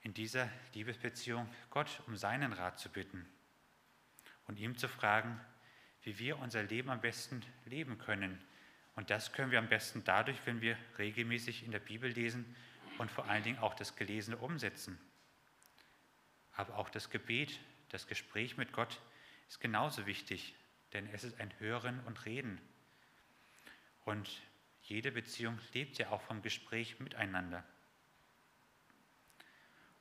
in 0.02 0.12
dieser 0.14 0.48
Liebesbeziehung 0.74 1.48
Gott 1.70 2.02
um 2.06 2.16
seinen 2.16 2.52
Rat 2.52 2.78
zu 2.78 2.88
bitten 2.88 3.26
und 4.46 4.58
ihm 4.58 4.76
zu 4.76 4.88
fragen, 4.88 5.40
wie 6.02 6.18
wir 6.18 6.38
unser 6.38 6.62
Leben 6.62 6.90
am 6.90 7.00
besten 7.00 7.42
leben 7.64 7.98
können. 7.98 8.38
Und 8.96 9.10
das 9.10 9.32
können 9.32 9.50
wir 9.50 9.60
am 9.60 9.68
besten 9.68 10.02
dadurch, 10.04 10.38
wenn 10.44 10.60
wir 10.60 10.76
regelmäßig 10.98 11.64
in 11.64 11.70
der 11.70 11.78
Bibel 11.78 12.10
lesen 12.10 12.56
und 12.98 13.10
vor 13.10 13.28
allen 13.28 13.44
Dingen 13.44 13.58
auch 13.58 13.74
das 13.74 13.96
Gelesene 13.96 14.36
umsetzen. 14.36 14.98
Aber 16.54 16.76
auch 16.76 16.90
das 16.90 17.08
Gebet 17.08 17.58
das 17.92 18.06
Gespräch 18.06 18.56
mit 18.56 18.72
Gott 18.72 19.00
ist 19.48 19.60
genauso 19.60 20.06
wichtig, 20.06 20.54
denn 20.94 21.06
es 21.12 21.24
ist 21.24 21.38
ein 21.38 21.52
Hören 21.60 22.00
und 22.06 22.24
Reden. 22.24 22.60
Und 24.06 24.28
jede 24.82 25.12
Beziehung 25.12 25.58
lebt 25.74 25.98
ja 25.98 26.08
auch 26.08 26.22
vom 26.22 26.42
Gespräch 26.42 26.98
miteinander. 27.00 27.62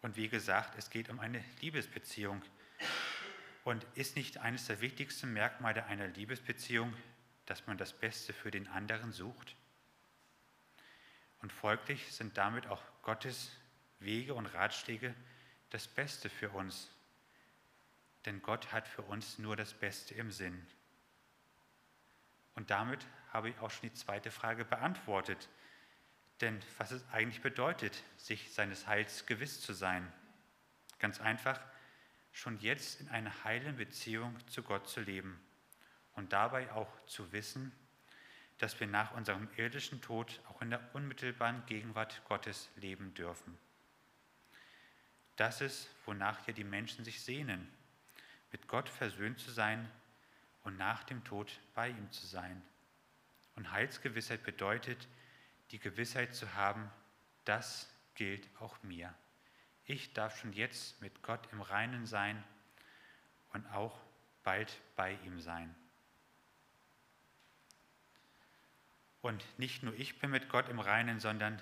Und 0.02 0.16
wie 0.16 0.30
gesagt, 0.30 0.78
es 0.78 0.90
geht 0.90 1.10
um 1.10 1.20
eine 1.20 1.44
Liebesbeziehung. 1.60 2.42
Und 3.64 3.86
ist 3.94 4.16
nicht 4.16 4.40
eines 4.40 4.66
der 4.66 4.82
wichtigsten 4.82 5.34
Merkmale 5.34 5.86
einer 5.86 6.08
Liebesbeziehung, 6.08 6.96
dass 7.46 7.68
man 7.68 7.78
das 7.78 7.94
Beste 7.94 8.34
für 8.34 8.52
den 8.52 8.68
anderen 8.70 9.12
sucht? 9.12 9.56
Und 11.42 11.52
folglich 11.52 12.12
sind 12.14 12.38
damit 12.38 12.68
auch 12.68 12.82
Gottes 13.04 13.52
Wege 14.00 14.34
und 14.34 14.48
Ratschläge 14.48 15.14
das 15.70 15.88
Beste 15.88 16.30
für 16.30 16.50
uns 16.50 16.90
denn 18.26 18.42
Gott 18.42 18.72
hat 18.72 18.88
für 18.88 19.02
uns 19.02 19.40
nur 19.40 19.56
das 19.56 19.74
Beste 19.74 20.14
im 20.14 20.32
Sinn. 20.32 20.66
Und 22.56 22.70
damit 22.70 23.06
habe 23.32 23.50
ich 23.50 23.60
auch 23.60 23.72
schon 23.72 23.90
die 23.90 23.96
zweite 23.96 24.32
Frage 24.32 24.66
beantwortet. 24.66 25.50
Denn 26.42 26.60
was 26.78 26.92
es 26.92 27.08
eigentlich 27.12 27.42
bedeutet, 27.42 28.04
sich 28.18 28.54
seines 28.54 28.88
Heils 28.88 29.26
gewiss 29.26 29.62
zu 29.62 29.74
sein. 29.74 30.12
Ganz 31.00 31.22
einfach, 31.22 31.60
schon 32.32 32.60
jetzt 32.60 33.02
in 33.02 33.10
einer 33.10 33.44
heilen 33.44 33.78
Beziehung 33.78 34.36
zu 34.48 34.64
Gott 34.64 34.88
zu 34.88 35.02
leben 35.02 35.40
und 36.14 36.34
dabei 36.34 36.72
auch 36.72 36.90
zu 37.06 37.32
wissen, 37.32 37.72
dass 38.58 38.80
wir 38.80 38.88
nach 38.88 39.14
unserem 39.14 39.50
irdischen 39.58 40.02
Tod 40.02 40.40
auch 40.48 40.62
in 40.62 40.70
der 40.70 40.94
unmittelbaren 40.94 41.66
Gegenwart 41.66 42.22
Gottes 42.26 42.70
leben 42.76 43.14
dürfen. 43.16 43.58
Das 45.36 45.62
ist, 45.62 45.90
wonach 46.06 46.46
ja 46.48 46.54
die 46.54 46.64
Menschen 46.64 47.04
sich 47.04 47.22
sehnen 47.22 47.68
mit 48.52 48.68
Gott 48.68 48.90
versöhnt 48.90 49.40
zu 49.40 49.52
sein 49.52 49.90
und 50.64 50.78
nach 50.78 51.04
dem 51.04 51.24
Tod 51.24 51.60
bei 51.74 51.90
ihm 51.90 52.12
zu 52.12 52.26
sein. 52.26 52.62
Und 53.56 53.72
Heilsgewissheit 53.72 54.44
bedeutet, 54.44 55.08
die 55.72 55.80
Gewissheit 55.80 56.36
zu 56.36 56.54
haben, 56.54 56.90
das 57.46 57.90
gilt 58.16 58.48
auch 58.60 58.82
mir. 58.84 59.14
Ich 59.86 60.14
darf 60.14 60.40
schon 60.40 60.54
jetzt 60.54 61.02
mit 61.02 61.22
Gott 61.24 61.48
im 61.52 61.62
Reinen 61.62 62.06
sein 62.06 62.44
und 63.54 63.66
auch 63.74 64.00
bald 64.44 64.80
bei 64.96 65.14
ihm 65.26 65.40
sein. 65.40 65.74
Und 69.22 69.44
nicht 69.60 69.84
nur 69.84 69.94
ich 69.94 70.20
bin 70.20 70.32
mit 70.32 70.50
Gott 70.50 70.70
im 70.70 70.80
Reinen, 70.80 71.20
sondern 71.20 71.62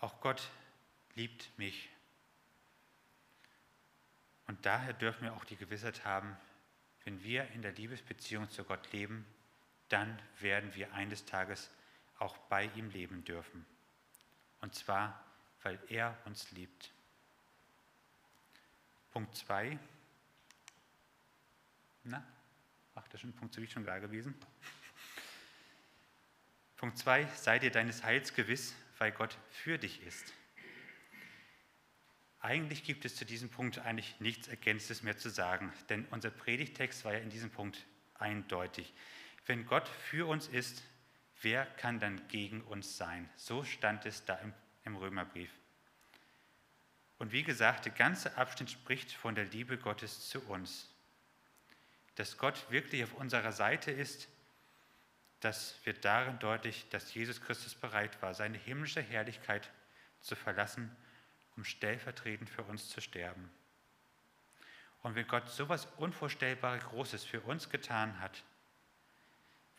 auch 0.00 0.20
Gott 0.20 0.48
liebt 1.14 1.56
mich 1.58 1.88
und 4.52 4.66
daher 4.66 4.92
dürfen 4.92 5.22
wir 5.22 5.32
auch 5.32 5.46
die 5.46 5.56
Gewissheit 5.56 6.04
haben, 6.04 6.36
wenn 7.04 7.24
wir 7.24 7.48
in 7.52 7.62
der 7.62 7.72
Liebesbeziehung 7.72 8.50
zu 8.50 8.64
Gott 8.64 8.92
leben, 8.92 9.24
dann 9.88 10.20
werden 10.40 10.74
wir 10.74 10.92
eines 10.92 11.24
Tages 11.24 11.70
auch 12.18 12.36
bei 12.36 12.66
ihm 12.76 12.90
leben 12.90 13.24
dürfen. 13.24 13.64
Und 14.60 14.74
zwar, 14.74 15.24
weil 15.62 15.78
er 15.88 16.18
uns 16.26 16.50
liebt. 16.50 16.92
Punkt 19.10 19.34
2. 19.36 19.78
Na, 22.04 22.22
ach, 22.94 23.04
das 23.04 23.14
ist 23.14 23.20
schon 23.20 23.32
Punkt 23.32 23.54
2 23.54 23.66
schon 23.68 23.84
klar 23.84 24.00
gewesen. 24.00 24.34
Punkt 26.76 26.98
2, 26.98 27.24
sei 27.36 27.58
dir 27.58 27.70
deines 27.70 28.02
Heils 28.02 28.34
gewiss, 28.34 28.74
weil 28.98 29.12
Gott 29.12 29.34
für 29.48 29.78
dich 29.78 30.02
ist. 30.02 30.30
Eigentlich 32.42 32.82
gibt 32.82 33.04
es 33.04 33.14
zu 33.14 33.24
diesem 33.24 33.50
Punkt 33.50 33.78
eigentlich 33.78 34.18
nichts 34.18 34.48
Ergänztes 34.48 35.04
mehr 35.04 35.16
zu 35.16 35.30
sagen, 35.30 35.72
denn 35.88 36.06
unser 36.10 36.30
Predigtext 36.30 37.04
war 37.04 37.12
ja 37.12 37.20
in 37.20 37.30
diesem 37.30 37.50
Punkt 37.50 37.86
eindeutig. 38.18 38.92
Wenn 39.46 39.64
Gott 39.64 39.86
für 39.86 40.26
uns 40.26 40.48
ist, 40.48 40.82
wer 41.40 41.64
kann 41.64 42.00
dann 42.00 42.20
gegen 42.26 42.60
uns 42.62 42.96
sein? 42.96 43.30
So 43.36 43.62
stand 43.62 44.06
es 44.06 44.24
da 44.24 44.34
im, 44.38 44.52
im 44.84 44.96
Römerbrief. 44.96 45.50
Und 47.18 47.30
wie 47.30 47.44
gesagt, 47.44 47.84
der 47.84 47.92
ganze 47.92 48.36
Abschnitt 48.36 48.72
spricht 48.72 49.12
von 49.12 49.36
der 49.36 49.44
Liebe 49.44 49.78
Gottes 49.78 50.28
zu 50.28 50.40
uns. 50.48 50.90
Dass 52.16 52.38
Gott 52.38 52.68
wirklich 52.70 53.04
auf 53.04 53.14
unserer 53.14 53.52
Seite 53.52 53.92
ist, 53.92 54.26
das 55.38 55.76
wird 55.84 56.04
darin 56.04 56.40
deutlich, 56.40 56.88
dass 56.90 57.14
Jesus 57.14 57.40
Christus 57.40 57.76
bereit 57.76 58.20
war, 58.20 58.34
seine 58.34 58.58
himmlische 58.58 59.00
Herrlichkeit 59.00 59.70
zu 60.20 60.34
verlassen, 60.34 60.90
um 61.56 61.64
stellvertretend 61.64 62.48
für 62.48 62.62
uns 62.62 62.88
zu 62.88 63.00
sterben. 63.00 63.50
Und 65.02 65.14
wenn 65.14 65.26
Gott 65.26 65.48
so 65.50 65.64
etwas 65.64 65.86
Unvorstellbares 65.96 66.84
Großes 66.84 67.24
für 67.24 67.40
uns 67.40 67.68
getan 67.70 68.20
hat, 68.20 68.42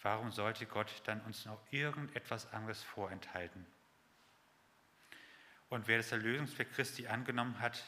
warum 0.02 0.32
sollte 0.32 0.66
Gott 0.66 1.02
dann 1.06 1.22
uns 1.22 1.46
noch 1.46 1.60
irgendetwas 1.72 2.52
anderes 2.52 2.84
vorenthalten? 2.84 3.66
Und 5.70 5.88
wer 5.88 5.98
das 5.98 6.12
Erlösungswerk 6.12 6.74
Christi 6.74 7.08
angenommen 7.08 7.60
hat 7.60 7.84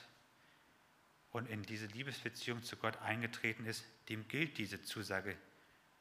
und 1.32 1.50
in 1.50 1.63
diese 1.63 1.88
Liebesbeziehung 1.88 2.63
zu 2.63 2.77
Gott 2.77 2.98
eingetreten 3.01 3.65
ist, 3.65 3.86
dem 4.10 4.27
gilt 4.27 4.58
diese 4.58 4.82
Zusage. 4.82 5.38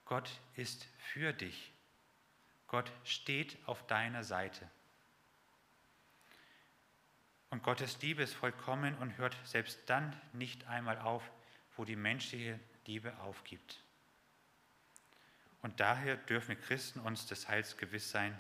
Gott 0.05 0.31
ist 0.55 0.87
für 0.99 1.33
dich. 1.33 1.73
Gott 2.69 2.91
steht 3.05 3.59
auf 3.67 3.87
deiner 3.87 4.23
Seite. 4.23 4.71
Und 7.55 7.63
Gottes 7.63 8.03
Liebe 8.03 8.25
ist 8.25 8.35
vollkommen 8.35 8.97
und 8.97 9.17
hört 9.17 9.37
selbst 9.45 9.79
dann 9.87 10.21
nicht 10.33 10.67
einmal 10.67 10.99
auf, 10.99 11.23
wo 11.77 11.85
die 11.85 11.95
menschliche 11.95 12.59
Liebe 12.85 13.17
aufgibt. 13.21 13.81
Und 15.63 15.79
daher 15.79 16.17
dürfen 16.17 16.49
wir 16.49 16.57
Christen 16.57 16.99
uns 16.99 17.27
des 17.27 17.47
Heils 17.47 17.77
gewiss 17.77 18.11
sein, 18.11 18.37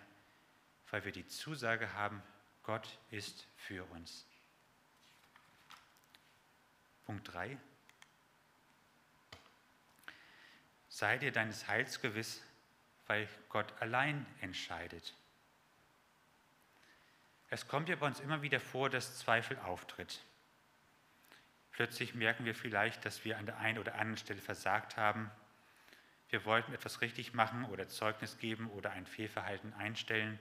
weil 0.90 1.04
wir 1.04 1.12
die 1.12 1.28
Zusage 1.28 1.92
haben, 1.92 2.24
Gott 2.64 2.98
ist 3.12 3.46
für 3.56 3.84
uns. 3.92 4.26
Punkt 7.06 7.32
3. 7.32 7.56
Sei 10.88 11.18
dir 11.18 11.30
deines 11.30 11.68
Heils 11.68 12.00
gewiss, 12.00 12.42
weil 13.06 13.28
Gott 13.48 13.72
allein 13.80 14.26
entscheidet. 14.40 15.14
Es 17.54 17.68
kommt 17.68 17.88
ja 17.88 17.94
bei 17.94 18.08
uns 18.08 18.18
immer 18.18 18.42
wieder 18.42 18.58
vor, 18.58 18.90
dass 18.90 19.16
Zweifel 19.16 19.56
auftritt. 19.60 20.24
Plötzlich 21.70 22.16
merken 22.16 22.44
wir 22.46 22.54
vielleicht, 22.56 23.04
dass 23.04 23.24
wir 23.24 23.38
an 23.38 23.46
der 23.46 23.58
einen 23.58 23.78
oder 23.78 23.94
anderen 23.94 24.16
Stelle 24.16 24.40
versagt 24.40 24.96
haben. 24.96 25.30
Wir 26.30 26.44
wollten 26.46 26.74
etwas 26.74 27.00
richtig 27.00 27.32
machen 27.32 27.64
oder 27.66 27.86
Zeugnis 27.86 28.38
geben 28.38 28.68
oder 28.70 28.90
ein 28.90 29.06
Fehlverhalten 29.06 29.72
einstellen 29.74 30.40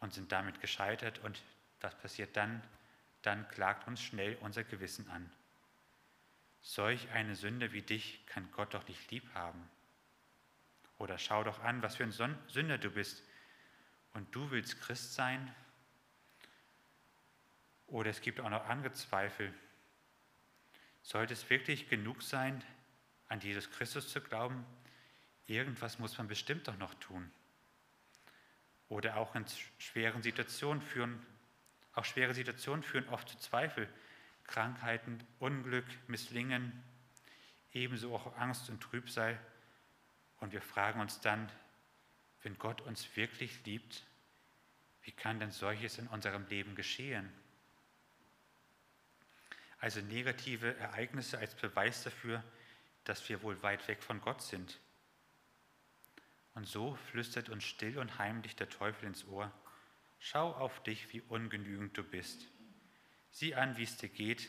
und 0.00 0.14
sind 0.14 0.32
damit 0.32 0.60
gescheitert. 0.60 1.20
Und 1.20 1.40
was 1.80 1.94
passiert 1.94 2.36
dann? 2.36 2.60
Dann 3.22 3.46
klagt 3.46 3.86
uns 3.86 4.02
schnell 4.02 4.36
unser 4.40 4.64
Gewissen 4.64 5.08
an. 5.10 5.30
Solch 6.60 7.08
eine 7.12 7.36
Sünde 7.36 7.72
wie 7.72 7.82
dich 7.82 8.26
kann 8.26 8.50
Gott 8.50 8.74
doch 8.74 8.88
nicht 8.88 9.12
lieb 9.12 9.32
haben. 9.32 9.62
Oder 10.98 11.18
schau 11.18 11.44
doch 11.44 11.62
an, 11.62 11.82
was 11.82 11.94
für 11.94 12.02
ein 12.02 12.10
Sünder 12.10 12.78
du 12.78 12.90
bist. 12.90 13.22
Und 14.12 14.34
du 14.34 14.50
willst 14.50 14.80
Christ 14.80 15.14
sein? 15.14 15.54
Oder 17.92 18.08
es 18.08 18.22
gibt 18.22 18.40
auch 18.40 18.48
noch 18.48 18.66
andere 18.68 18.94
Zweifel. 18.94 19.52
Sollte 21.02 21.34
es 21.34 21.50
wirklich 21.50 21.90
genug 21.90 22.22
sein, 22.22 22.64
an 23.28 23.38
Jesus 23.40 23.70
Christus 23.70 24.08
zu 24.08 24.22
glauben? 24.22 24.64
Irgendwas 25.46 25.98
muss 25.98 26.16
man 26.16 26.26
bestimmt 26.26 26.66
doch 26.68 26.78
noch 26.78 26.94
tun. 26.94 27.30
Oder 28.88 29.18
auch 29.18 29.34
in 29.34 29.44
schweren 29.76 30.22
Situationen 30.22 30.80
führen, 30.80 31.24
auch 31.92 32.06
schwere 32.06 32.32
Situationen 32.32 32.82
führen 32.82 33.06
oft 33.10 33.28
zu 33.28 33.36
Zweifel. 33.36 33.86
Krankheiten, 34.44 35.22
Unglück, 35.38 35.84
Misslingen, 36.08 36.82
ebenso 37.74 38.14
auch 38.14 38.38
Angst 38.38 38.70
und 38.70 38.82
Trübsal. 38.82 39.38
Und 40.38 40.52
wir 40.52 40.62
fragen 40.62 41.00
uns 41.00 41.20
dann, 41.20 41.46
wenn 42.42 42.56
Gott 42.56 42.80
uns 42.80 43.16
wirklich 43.16 43.66
liebt, 43.66 44.02
wie 45.02 45.12
kann 45.12 45.38
denn 45.40 45.50
solches 45.50 45.98
in 45.98 46.06
unserem 46.06 46.46
Leben 46.46 46.74
geschehen? 46.74 47.30
Also 49.82 50.00
negative 50.00 50.76
Ereignisse 50.78 51.38
als 51.38 51.56
Beweis 51.56 52.04
dafür, 52.04 52.44
dass 53.02 53.28
wir 53.28 53.42
wohl 53.42 53.60
weit 53.64 53.88
weg 53.88 54.00
von 54.00 54.20
Gott 54.20 54.40
sind. 54.40 54.78
Und 56.54 56.68
so 56.68 56.94
flüstert 57.10 57.48
uns 57.48 57.64
still 57.64 57.98
und 57.98 58.16
heimlich 58.16 58.54
der 58.54 58.68
Teufel 58.68 59.06
ins 59.06 59.26
Ohr, 59.26 59.52
schau 60.20 60.52
auf 60.52 60.84
dich, 60.84 61.12
wie 61.12 61.20
ungenügend 61.22 61.98
du 61.98 62.04
bist. 62.04 62.46
Sieh 63.32 63.56
an, 63.56 63.76
wie 63.76 63.82
es 63.82 63.96
dir 63.96 64.08
geht. 64.08 64.48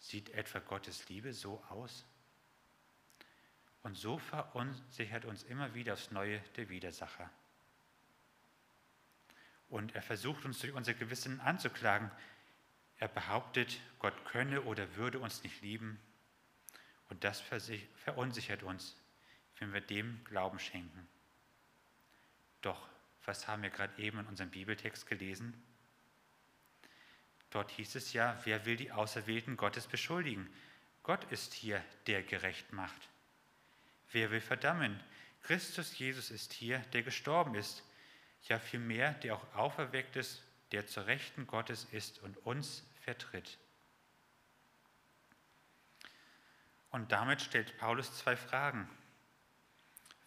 Sieht 0.00 0.28
etwa 0.30 0.58
Gottes 0.58 1.08
Liebe 1.08 1.32
so 1.32 1.64
aus? 1.70 2.04
Und 3.82 3.96
so 3.96 4.18
verunsichert 4.18 5.24
uns 5.24 5.44
immer 5.44 5.72
wieder 5.72 5.94
aufs 5.94 6.10
Neue 6.10 6.40
der 6.56 6.68
Widersacher. 6.68 7.30
Und 9.70 9.94
er 9.94 10.02
versucht 10.02 10.44
uns 10.44 10.60
durch 10.60 10.74
unser 10.74 10.92
Gewissen 10.92 11.40
anzuklagen, 11.40 12.10
er 12.98 13.08
behauptet, 13.08 13.78
Gott 13.98 14.24
könne 14.24 14.62
oder 14.62 14.96
würde 14.96 15.18
uns 15.18 15.42
nicht 15.42 15.62
lieben. 15.62 16.00
Und 17.08 17.24
das 17.24 17.42
verunsichert 18.04 18.62
uns, 18.62 18.96
wenn 19.58 19.72
wir 19.72 19.80
dem 19.80 20.22
Glauben 20.24 20.58
schenken. 20.58 21.08
Doch, 22.60 22.88
was 23.24 23.46
haben 23.46 23.62
wir 23.62 23.70
gerade 23.70 24.02
eben 24.02 24.18
in 24.18 24.26
unserem 24.26 24.50
Bibeltext 24.50 25.06
gelesen? 25.06 25.54
Dort 27.50 27.70
hieß 27.70 27.94
es 27.94 28.12
ja, 28.12 28.38
wer 28.44 28.66
will 28.66 28.76
die 28.76 28.92
Auserwählten 28.92 29.56
Gottes 29.56 29.86
beschuldigen? 29.86 30.52
Gott 31.02 31.24
ist 31.30 31.54
hier, 31.54 31.82
der 32.06 32.22
gerecht 32.22 32.72
macht. 32.72 33.08
Wer 34.10 34.30
will 34.30 34.40
verdammen? 34.40 35.00
Christus 35.42 35.98
Jesus 35.98 36.30
ist 36.30 36.52
hier, 36.52 36.80
der 36.92 37.02
gestorben 37.02 37.54
ist, 37.54 37.82
ja 38.42 38.58
vielmehr, 38.58 39.12
der 39.14 39.34
auch 39.34 39.54
auferweckt 39.54 40.16
ist, 40.16 40.42
der 40.72 40.86
zur 40.86 41.06
Rechten 41.06 41.46
Gottes 41.46 41.86
ist 41.92 42.18
und 42.20 42.36
uns 42.38 42.84
vertritt. 43.08 43.58
Und 46.90 47.10
damit 47.10 47.40
stellt 47.40 47.78
Paulus 47.78 48.18
zwei 48.18 48.36
Fragen. 48.36 48.86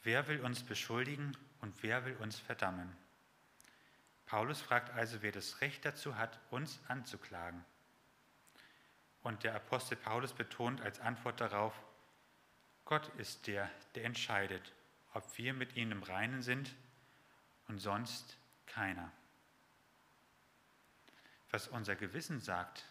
Wer 0.02 0.28
will 0.28 0.40
uns 0.40 0.64
beschuldigen 0.64 1.38
und 1.60 1.84
wer 1.84 2.06
will 2.06 2.16
uns 2.16 2.40
verdammen? 2.40 2.98
Paulus 4.26 4.62
fragt 4.62 4.90
also, 4.96 5.22
wer 5.22 5.32
das 5.32 5.62
Recht 5.62 5.86
dazu 5.86 6.18
hat, 6.18 6.40
uns 6.50 6.80
anzuklagen. 6.88 7.64
Und 9.22 9.44
der 9.44 9.54
Apostel 9.54 9.96
Paulus 9.96 10.34
betont 10.34 10.82
als 10.82 11.00
Antwort 11.00 11.40
darauf, 11.40 11.80
Gott 12.86 13.10
ist 13.20 13.46
der, 13.46 13.70
der 13.94 14.06
entscheidet, 14.06 14.74
ob 15.14 15.38
wir 15.38 15.54
mit 15.54 15.76
ihm 15.76 15.92
im 15.92 16.02
Reinen 16.02 16.42
sind 16.42 16.74
und 17.68 17.78
sonst 17.78 18.38
keiner. 18.66 19.12
Was 21.52 21.68
unser 21.68 21.96
Gewissen 21.96 22.40
sagt, 22.40 22.86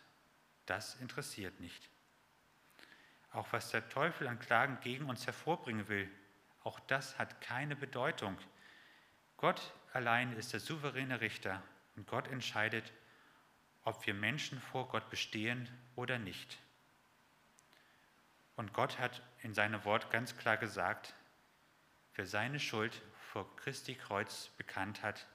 das 0.67 0.95
interessiert 0.97 1.59
nicht. 1.61 1.91
Auch 3.33 3.53
was 3.53 3.71
der 3.71 3.89
Teufel 3.89 4.29
an 4.29 4.39
Klagen 4.39 4.79
gegen 4.81 5.09
uns 5.09 5.27
hervorbringen 5.27 5.89
will, 5.89 6.11
auch 6.63 6.79
das 6.81 7.19
hat 7.19 7.41
keine 7.41 7.75
Bedeutung. 7.75 8.37
Gott 9.37 9.73
allein 9.93 10.37
ist 10.37 10.53
der 10.53 10.61
souveräne 10.61 11.21
Richter 11.21 11.63
und 11.97 12.07
Gott 12.07 12.29
entscheidet, 12.29 12.93
ob 13.85 14.07
wir 14.07 14.15
Menschen 14.15 14.61
vor 14.61 14.89
Gott 14.89 15.09
bestehen 15.09 15.69
oder 15.97 16.19
nicht. 16.19 16.59
Und 18.57 18.75
Gott 18.75 18.99
hat 18.99 19.23
in 19.39 19.55
seinem 19.55 19.85
Wort 19.87 20.11
ganz 20.11 20.37
klar 20.37 20.59
gesagt, 20.59 21.15
wer 22.15 22.27
seine 22.27 22.61
Schuld 22.61 23.01
vor 23.33 23.57
Christi 23.57 23.95
Kreuz 23.95 24.51
bekannt 24.59 25.03
hat, 25.03 25.27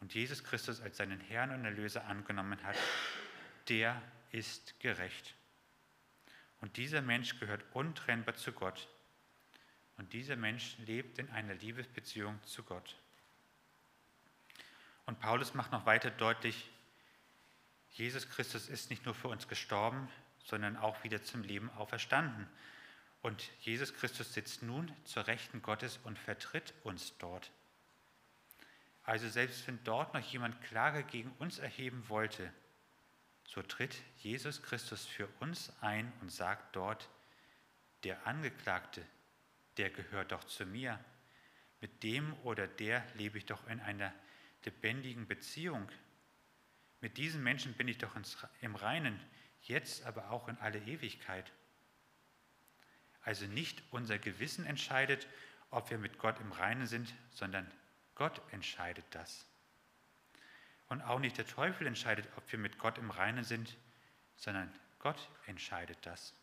und 0.00 0.14
Jesus 0.14 0.44
Christus 0.44 0.80
als 0.80 0.96
seinen 0.96 1.20
Herrn 1.20 1.50
und 1.50 1.64
Erlöser 1.64 2.06
angenommen 2.06 2.62
hat, 2.62 2.76
der 3.68 4.00
ist 4.32 4.78
gerecht. 4.80 5.34
Und 6.60 6.76
dieser 6.76 7.02
Mensch 7.02 7.38
gehört 7.38 7.64
untrennbar 7.72 8.34
zu 8.34 8.52
Gott. 8.52 8.88
Und 9.96 10.12
dieser 10.12 10.36
Mensch 10.36 10.76
lebt 10.78 11.18
in 11.18 11.30
einer 11.30 11.54
Liebesbeziehung 11.54 12.42
zu 12.44 12.62
Gott. 12.62 12.96
Und 15.06 15.20
Paulus 15.20 15.54
macht 15.54 15.72
noch 15.72 15.86
weiter 15.86 16.10
deutlich, 16.10 16.70
Jesus 17.92 18.28
Christus 18.28 18.68
ist 18.68 18.90
nicht 18.90 19.04
nur 19.04 19.14
für 19.14 19.28
uns 19.28 19.46
gestorben, 19.46 20.08
sondern 20.44 20.76
auch 20.76 21.04
wieder 21.04 21.22
zum 21.22 21.42
Leben 21.42 21.70
auferstanden. 21.70 22.48
Und 23.22 23.50
Jesus 23.60 23.94
Christus 23.94 24.34
sitzt 24.34 24.62
nun 24.62 24.92
zur 25.04 25.26
Rechten 25.26 25.62
Gottes 25.62 26.00
und 26.02 26.18
vertritt 26.18 26.74
uns 26.82 27.16
dort. 27.18 27.52
Also 29.04 29.28
selbst 29.28 29.66
wenn 29.66 29.82
dort 29.84 30.14
noch 30.14 30.20
jemand 30.20 30.60
Klage 30.62 31.04
gegen 31.04 31.30
uns 31.38 31.58
erheben 31.58 32.08
wollte, 32.08 32.52
so 33.46 33.62
tritt 33.62 33.96
Jesus 34.16 34.62
Christus 34.62 35.04
für 35.04 35.28
uns 35.40 35.72
ein 35.80 36.10
und 36.20 36.32
sagt 36.32 36.74
dort, 36.74 37.08
der 38.02 38.26
Angeklagte, 38.26 39.06
der 39.76 39.90
gehört 39.90 40.32
doch 40.32 40.44
zu 40.44 40.66
mir. 40.66 40.98
mit 41.80 42.02
dem 42.02 42.32
oder 42.44 42.66
der 42.66 43.04
lebe 43.14 43.36
ich 43.36 43.44
doch 43.44 43.66
in 43.66 43.78
einer 43.78 44.10
lebendigen 44.64 45.28
Beziehung. 45.28 45.86
Mit 47.02 47.18
diesen 47.18 47.42
Menschen 47.42 47.74
bin 47.74 47.88
ich 47.88 47.98
doch 47.98 48.16
im 48.62 48.74
Reinen, 48.74 49.20
jetzt 49.60 50.06
aber 50.06 50.30
auch 50.30 50.48
in 50.48 50.56
alle 50.58 50.78
Ewigkeit. 50.78 51.52
Also 53.20 53.44
nicht 53.44 53.82
unser 53.90 54.18
Gewissen 54.18 54.64
entscheidet, 54.64 55.28
ob 55.68 55.90
wir 55.90 55.98
mit 55.98 56.18
Gott 56.18 56.40
im 56.40 56.52
Reinen 56.52 56.86
sind, 56.86 57.12
sondern 57.32 57.70
Gott 58.14 58.40
entscheidet 58.52 59.04
das. 59.10 59.46
Und 60.88 61.02
auch 61.02 61.18
nicht 61.18 61.38
der 61.38 61.46
Teufel 61.46 61.86
entscheidet, 61.86 62.28
ob 62.36 62.50
wir 62.52 62.58
mit 62.58 62.78
Gott 62.78 62.98
im 62.98 63.10
Reinen 63.10 63.44
sind, 63.44 63.76
sondern 64.36 64.72
Gott 65.00 65.28
entscheidet 65.46 65.98
das. 66.02 66.34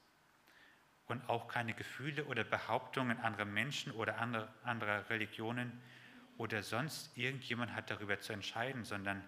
Und 1.07 1.27
auch 1.29 1.47
keine 1.47 1.73
Gefühle 1.73 2.25
oder 2.25 2.43
Behauptungen 2.43 3.19
anderer 3.19 3.45
Menschen 3.45 3.91
oder 3.93 4.17
anderer 4.17 5.09
Religionen 5.09 5.81
oder 6.37 6.63
sonst 6.63 7.15
irgendjemand 7.17 7.73
hat 7.73 7.89
darüber 7.89 8.19
zu 8.19 8.33
entscheiden, 8.33 8.83
sondern 8.83 9.23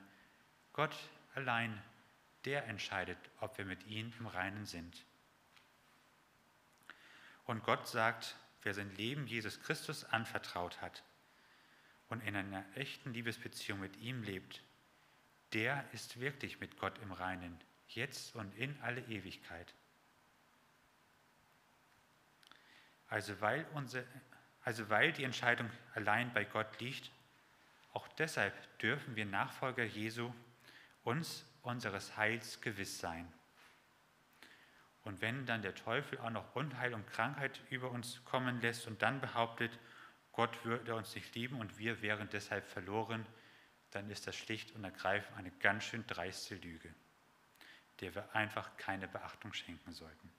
Gott 0.71 0.95
allein, 1.35 1.81
der 2.45 2.65
entscheidet, 2.67 3.17
ob 3.39 3.57
wir 3.57 3.65
mit 3.65 3.85
ihm 3.87 4.11
im 4.19 4.27
Reinen 4.27 4.65
sind. 4.65 5.05
Und 7.45 7.63
Gott 7.63 7.87
sagt, 7.87 8.35
wer 8.63 8.73
sein 8.73 8.93
Leben 8.95 9.27
Jesus 9.27 9.61
Christus 9.61 10.03
anvertraut 10.05 10.81
hat 10.81 11.03
und 12.13 12.21
in 12.21 12.35
einer 12.35 12.63
echten 12.75 13.11
Liebesbeziehung 13.11 13.79
mit 13.79 13.97
ihm 13.97 14.21
lebt, 14.21 14.61
der 15.51 15.83
ist 15.93 16.19
wirklich 16.19 16.59
mit 16.59 16.77
Gott 16.77 16.99
im 16.99 17.11
Reinen, 17.11 17.59
jetzt 17.87 18.35
und 18.35 18.55
in 18.55 18.79
alle 18.83 19.01
Ewigkeit. 19.01 19.73
Also 23.07 23.41
weil, 23.41 23.65
unsere, 23.73 24.05
also 24.61 24.91
weil 24.91 25.11
die 25.11 25.23
Entscheidung 25.23 25.67
allein 25.95 26.31
bei 26.33 26.43
Gott 26.43 26.79
liegt, 26.79 27.11
auch 27.93 28.07
deshalb 28.09 28.53
dürfen 28.77 29.15
wir 29.15 29.25
Nachfolger 29.25 29.83
Jesu 29.83 30.31
uns 31.03 31.47
unseres 31.63 32.15
Heils 32.15 32.61
gewiss 32.61 32.99
sein. 32.99 33.31
Und 35.03 35.19
wenn 35.21 35.47
dann 35.47 35.63
der 35.63 35.73
Teufel 35.73 36.19
auch 36.19 36.29
noch 36.29 36.55
Unheil 36.55 36.93
und 36.93 37.07
Krankheit 37.07 37.59
über 37.71 37.89
uns 37.89 38.23
kommen 38.23 38.61
lässt 38.61 38.85
und 38.85 39.01
dann 39.01 39.19
behauptet, 39.19 39.79
Gott 40.33 40.65
würde 40.65 40.95
uns 40.95 41.15
nicht 41.15 41.33
lieben 41.35 41.59
und 41.59 41.77
wir 41.77 42.01
wären 42.01 42.29
deshalb 42.29 42.67
verloren, 42.67 43.25
dann 43.91 44.09
ist 44.09 44.27
das 44.27 44.35
schlicht 44.35 44.73
und 44.73 44.83
ergreifend 44.83 45.37
eine 45.37 45.51
ganz 45.51 45.83
schön 45.85 46.05
dreiste 46.07 46.55
Lüge, 46.55 46.93
der 48.01 48.13
wir 48.15 48.35
einfach 48.35 48.75
keine 48.77 49.07
Beachtung 49.07 49.53
schenken 49.53 49.93
sollten. 49.93 50.31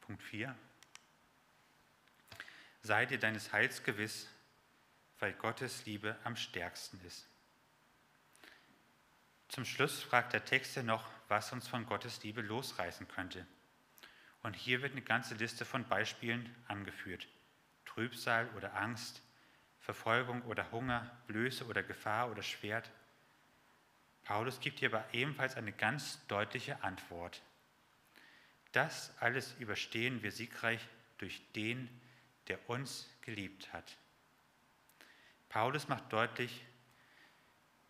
Punkt 0.00 0.22
4. 0.24 0.56
Sei 2.82 3.06
dir 3.06 3.18
deines 3.18 3.52
Heils 3.52 3.84
gewiss, 3.84 4.28
weil 5.20 5.32
Gottes 5.34 5.84
Liebe 5.86 6.18
am 6.24 6.34
stärksten 6.34 7.00
ist. 7.06 7.28
Zum 9.48 9.64
Schluss 9.64 10.02
fragt 10.02 10.32
der 10.32 10.44
Text 10.44 10.74
ja 10.76 10.82
noch, 10.82 11.08
was 11.28 11.52
uns 11.52 11.68
von 11.68 11.86
Gottes 11.86 12.22
Liebe 12.24 12.40
losreißen 12.40 13.06
könnte. 13.06 13.46
Und 14.42 14.56
hier 14.56 14.82
wird 14.82 14.92
eine 14.92 15.02
ganze 15.02 15.34
Liste 15.34 15.64
von 15.64 15.86
Beispielen 15.88 16.54
angeführt. 16.66 17.28
Trübsal 17.84 18.48
oder 18.56 18.74
Angst, 18.76 19.22
Verfolgung 19.80 20.42
oder 20.42 20.70
Hunger, 20.70 21.10
Blöße 21.26 21.66
oder 21.66 21.82
Gefahr 21.82 22.30
oder 22.30 22.42
Schwert. 22.42 22.90
Paulus 24.22 24.60
gibt 24.60 24.78
hier 24.78 24.88
aber 24.88 25.04
ebenfalls 25.12 25.56
eine 25.56 25.72
ganz 25.72 26.24
deutliche 26.26 26.82
Antwort. 26.84 27.42
Das 28.72 29.12
alles 29.18 29.54
überstehen 29.58 30.22
wir 30.22 30.30
siegreich 30.30 30.86
durch 31.18 31.42
den, 31.52 31.88
der 32.48 32.70
uns 32.70 33.08
geliebt 33.22 33.72
hat. 33.72 33.96
Paulus 35.48 35.88
macht 35.88 36.12
deutlich, 36.12 36.64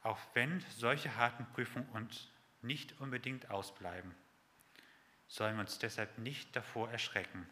auch 0.03 0.19
wenn 0.33 0.65
solche 0.71 1.15
harten 1.17 1.45
Prüfungen 1.53 1.89
uns 1.91 2.29
nicht 2.63 2.99
unbedingt 3.01 3.51
ausbleiben, 3.51 4.15
sollen 5.31 5.55
wir 5.55 5.61
uns 5.61 5.79
deshalb 5.79 6.19
nicht 6.19 6.55
davor 6.57 6.91
erschrecken. 6.91 7.49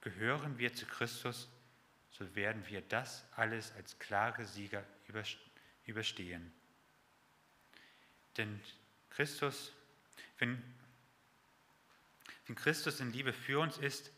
Gehören 0.00 0.58
wir 0.58 0.74
zu 0.74 0.86
Christus, 0.86 1.48
so 2.10 2.34
werden 2.34 2.66
wir 2.66 2.80
das 2.82 3.24
alles 3.36 3.72
als 3.76 3.98
klare 4.00 4.44
Sieger 4.44 4.84
überstehen. 5.86 6.52
Denn 8.36 8.60
Christus, 9.10 9.72
wenn, 10.38 10.60
wenn 12.46 12.56
Christus 12.56 12.98
in 12.98 13.12
Liebe 13.12 13.32
für 13.32 13.60
uns 13.60 13.78
ist, 13.78 14.10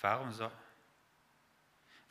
warum, 0.00 0.32
soll, 0.32 0.52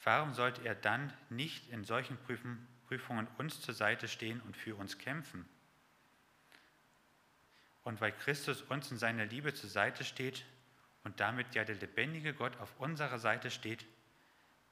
warum 0.03 0.35
sollte 0.35 0.63
er 0.63 0.75
dann 0.75 1.11
nicht 1.29 1.69
in 1.69 1.83
solchen 1.83 2.17
Prüfungen 2.17 3.27
uns 3.39 3.59
zur 3.61 3.73
Seite 3.73 4.07
stehen 4.07 4.39
und 4.41 4.55
für 4.55 4.75
uns 4.75 4.99
kämpfen. 4.99 5.49
Und 7.83 7.99
weil 8.01 8.11
Christus 8.11 8.61
uns 8.61 8.91
in 8.91 8.97
seiner 8.97 9.25
Liebe 9.25 9.53
zur 9.53 9.69
Seite 9.69 10.03
steht 10.03 10.45
und 11.03 11.19
damit 11.19 11.53
ja 11.53 11.65
der 11.65 11.75
lebendige 11.75 12.33
Gott 12.33 12.57
auf 12.57 12.79
unserer 12.79 13.19
Seite 13.19 13.51
steht, 13.51 13.85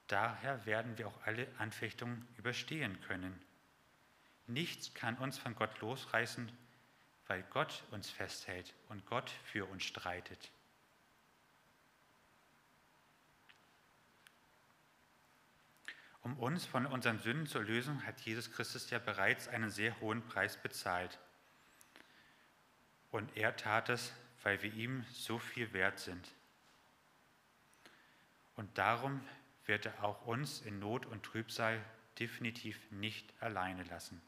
daher 0.08 0.65
werden 0.65 0.97
wir 0.97 1.08
auch 1.08 1.26
alle 1.26 1.47
Anfechtungen 1.58 2.28
überstehen 2.38 3.00
können. 3.02 3.39
Nichts 4.47 4.93
kann 4.93 5.17
uns 5.17 5.38
von 5.38 5.56
Gott 5.56 5.80
losreißen, 5.80 6.52
weil 7.28 7.43
Gott 7.52 7.84
uns 7.91 8.10
festhält 8.10 8.74
und 8.89 9.06
Gott 9.06 9.30
für 9.45 9.65
uns 9.65 9.84
streitet. 9.84 10.52
Um 16.24 16.38
uns 16.38 16.65
von 16.65 16.86
unseren 16.86 17.19
Sünden 17.19 17.47
zu 17.47 17.60
lösen, 17.60 18.06
hat 18.06 18.21
Jesus 18.21 18.52
Christus 18.52 18.89
ja 18.89 19.00
bereits 19.00 19.47
einen 19.47 19.71
sehr 19.71 20.00
hohen 20.02 20.21
Preis 20.28 20.56
bezahlt. 20.56 21.17
Und 23.12 23.36
er 23.38 23.56
tat 23.56 23.89
es, 23.89 24.13
weil 24.43 24.62
wir 24.63 24.74
ihm 24.74 25.06
so 25.12 25.38
viel 25.38 25.71
wert 25.74 26.00
sind. 26.00 26.28
Und 28.56 28.78
darum 28.78 29.21
wird 29.65 29.86
er 29.86 30.04
auch 30.04 30.26
uns 30.26 30.62
in 30.62 30.80
Not 30.80 31.06
und 31.06 31.24
Trübsal 31.24 31.84
definitiv 32.19 32.80
nicht 32.91 33.34
alleine 33.41 33.84
lassen 33.84 34.21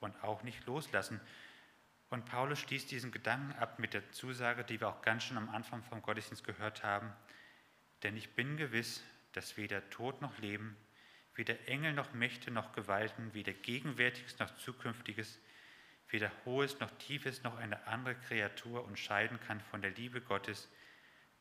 und 0.00 0.22
auch 0.22 0.42
nicht 0.42 0.66
loslassen. 0.66 1.20
Und 2.08 2.24
Paulus 2.24 2.60
schließt 2.60 2.90
diesen 2.90 3.10
Gedanken 3.10 3.52
ab 3.58 3.78
mit 3.78 3.94
der 3.94 4.10
Zusage, 4.12 4.64
die 4.64 4.80
wir 4.80 4.88
auch 4.88 5.02
ganz 5.02 5.24
schon 5.24 5.36
am 5.36 5.48
Anfang 5.48 5.82
vom 5.82 6.02
Gottesdienst 6.02 6.44
gehört 6.44 6.84
haben. 6.84 7.12
Denn 8.02 8.16
ich 8.16 8.34
bin 8.34 8.56
gewiss, 8.56 9.02
dass 9.32 9.56
weder 9.56 9.88
Tod 9.90 10.22
noch 10.22 10.38
Leben, 10.38 10.76
weder 11.34 11.68
Engel 11.68 11.92
noch 11.92 12.12
Mächte 12.12 12.50
noch 12.50 12.72
Gewalten, 12.72 13.34
weder 13.34 13.52
Gegenwärtiges 13.52 14.38
noch 14.38 14.56
Zukünftiges, 14.56 15.38
weder 16.10 16.30
Hohes 16.44 16.78
noch 16.80 16.90
Tiefes 16.98 17.42
noch 17.42 17.56
eine 17.56 17.86
andere 17.86 18.14
Kreatur 18.14 18.84
unterscheiden 18.84 19.40
kann 19.40 19.60
von 19.60 19.82
der 19.82 19.90
Liebe 19.90 20.20
Gottes, 20.20 20.68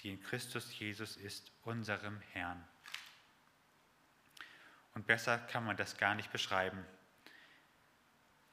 die 0.02 0.10
in 0.10 0.22
Christus 0.22 0.78
Jesus 0.78 1.18
ist, 1.18 1.52
unserem 1.64 2.20
Herrn. 2.34 2.64
Und 4.94 5.06
besser 5.08 5.38
kann 5.38 5.66
man 5.66 5.78
das 5.78 5.98
gar 5.98 6.16
nicht 6.16 6.32
beschreiben. 6.32 6.86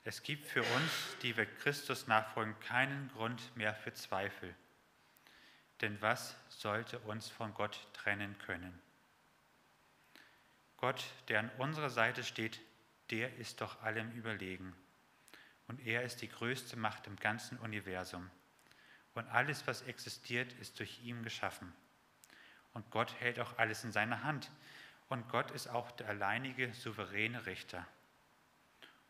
Es 0.05 0.23
gibt 0.23 0.47
für 0.47 0.63
uns, 0.63 1.17
die 1.23 1.37
wir 1.37 1.47
Christus 1.47 2.09
nachfolgen, 2.09 2.59
keinen 2.61 3.09
Grund 3.13 3.57
mehr 3.57 3.75
für 3.75 3.95
Zweifel. 3.95 4.55
Denn 5.81 6.01
was 6.03 6.37
sollte 6.49 6.99
uns 7.01 7.29
von 7.29 7.55
Gott 7.55 7.87
trennen 7.93 8.37
können? 8.39 8.81
Gott, 10.77 11.05
der 11.29 11.39
an 11.39 11.51
unserer 11.59 11.91
Seite 11.91 12.25
steht, 12.25 12.61
der 13.11 13.37
ist 13.37 13.61
doch 13.61 13.83
allem 13.83 14.11
überlegen. 14.13 14.75
Und 15.69 15.87
er 15.87 16.03
ist 16.03 16.23
die 16.23 16.29
größte 16.29 16.77
Macht 16.77 17.07
im 17.07 17.17
ganzen 17.17 17.59
Universum. 17.59 18.31
Und 19.15 19.27
alles, 19.29 19.67
was 19.67 19.83
existiert, 19.83 20.53
ist 20.55 20.79
durch 20.79 21.03
ihn 21.03 21.23
geschaffen. 21.23 21.73
Und 22.73 22.91
Gott 22.91 23.15
hält 23.21 23.39
auch 23.39 23.59
alles 23.59 23.85
in 23.85 23.93
seiner 23.93 24.23
Hand. 24.23 24.51
Und 25.09 25.29
Gott 25.29 25.51
ist 25.51 25.69
auch 25.69 25.91
der 25.93 26.09
alleinige, 26.09 26.73
souveräne 26.73 27.45
Richter. 27.47 27.87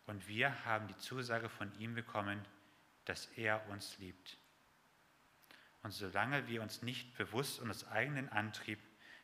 Und 0.07 0.27
wir 0.27 0.65
haben 0.65 0.89
die 0.89 0.97
Zusage 0.99 1.49
von 1.49 1.73
ihm 1.79 1.95
bekommen, 1.95 2.45
dass 3.05 3.27
er 3.37 3.69
uns 3.69 3.99
liebt. 3.99 4.37
Und 5.83 5.93
solange 5.93 6.47
wir 6.49 6.63
uns 6.63 6.83
nicht 6.83 7.17
bewusst 7.17 7.61
und 7.61 7.71
aus 7.71 7.87
eigenen 7.89 8.29
Antrieb 8.29 8.79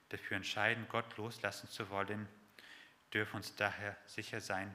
dafür 0.08 0.36
entscheiden, 0.36 0.86
Gott 0.88 1.16
loslassen 1.16 1.68
zu 1.68 1.90
wollen, 1.90 2.28
dürfen 3.12 3.36
uns 3.36 3.54
daher 3.54 3.96
sicher 4.06 4.40
sein, 4.40 4.74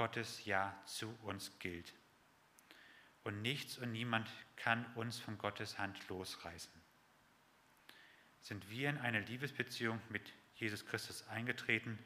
Gottes 0.00 0.46
Ja 0.46 0.74
zu 0.86 1.14
uns 1.24 1.58
gilt. 1.58 1.92
Und 3.22 3.42
nichts 3.42 3.76
und 3.76 3.92
niemand 3.92 4.30
kann 4.56 4.86
uns 4.94 5.18
von 5.18 5.36
Gottes 5.36 5.78
Hand 5.78 6.08
losreißen. 6.08 6.72
Sind 8.40 8.70
wir 8.70 8.88
in 8.88 8.96
eine 8.96 9.20
Liebesbeziehung 9.20 10.00
mit 10.08 10.22
Jesus 10.54 10.86
Christus 10.86 11.28
eingetreten, 11.28 11.98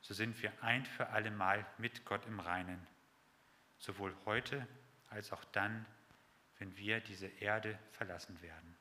so 0.00 0.14
sind 0.14 0.40
wir 0.44 0.52
ein 0.62 0.86
für 0.86 1.08
alle 1.08 1.32
Mal 1.32 1.66
mit 1.76 2.04
Gott 2.04 2.24
im 2.26 2.38
Reinen, 2.38 2.86
sowohl 3.78 4.14
heute 4.26 4.64
als 5.10 5.32
auch 5.32 5.42
dann, 5.46 5.84
wenn 6.60 6.76
wir 6.76 7.00
diese 7.00 7.26
Erde 7.26 7.76
verlassen 7.90 8.40
werden. 8.42 8.76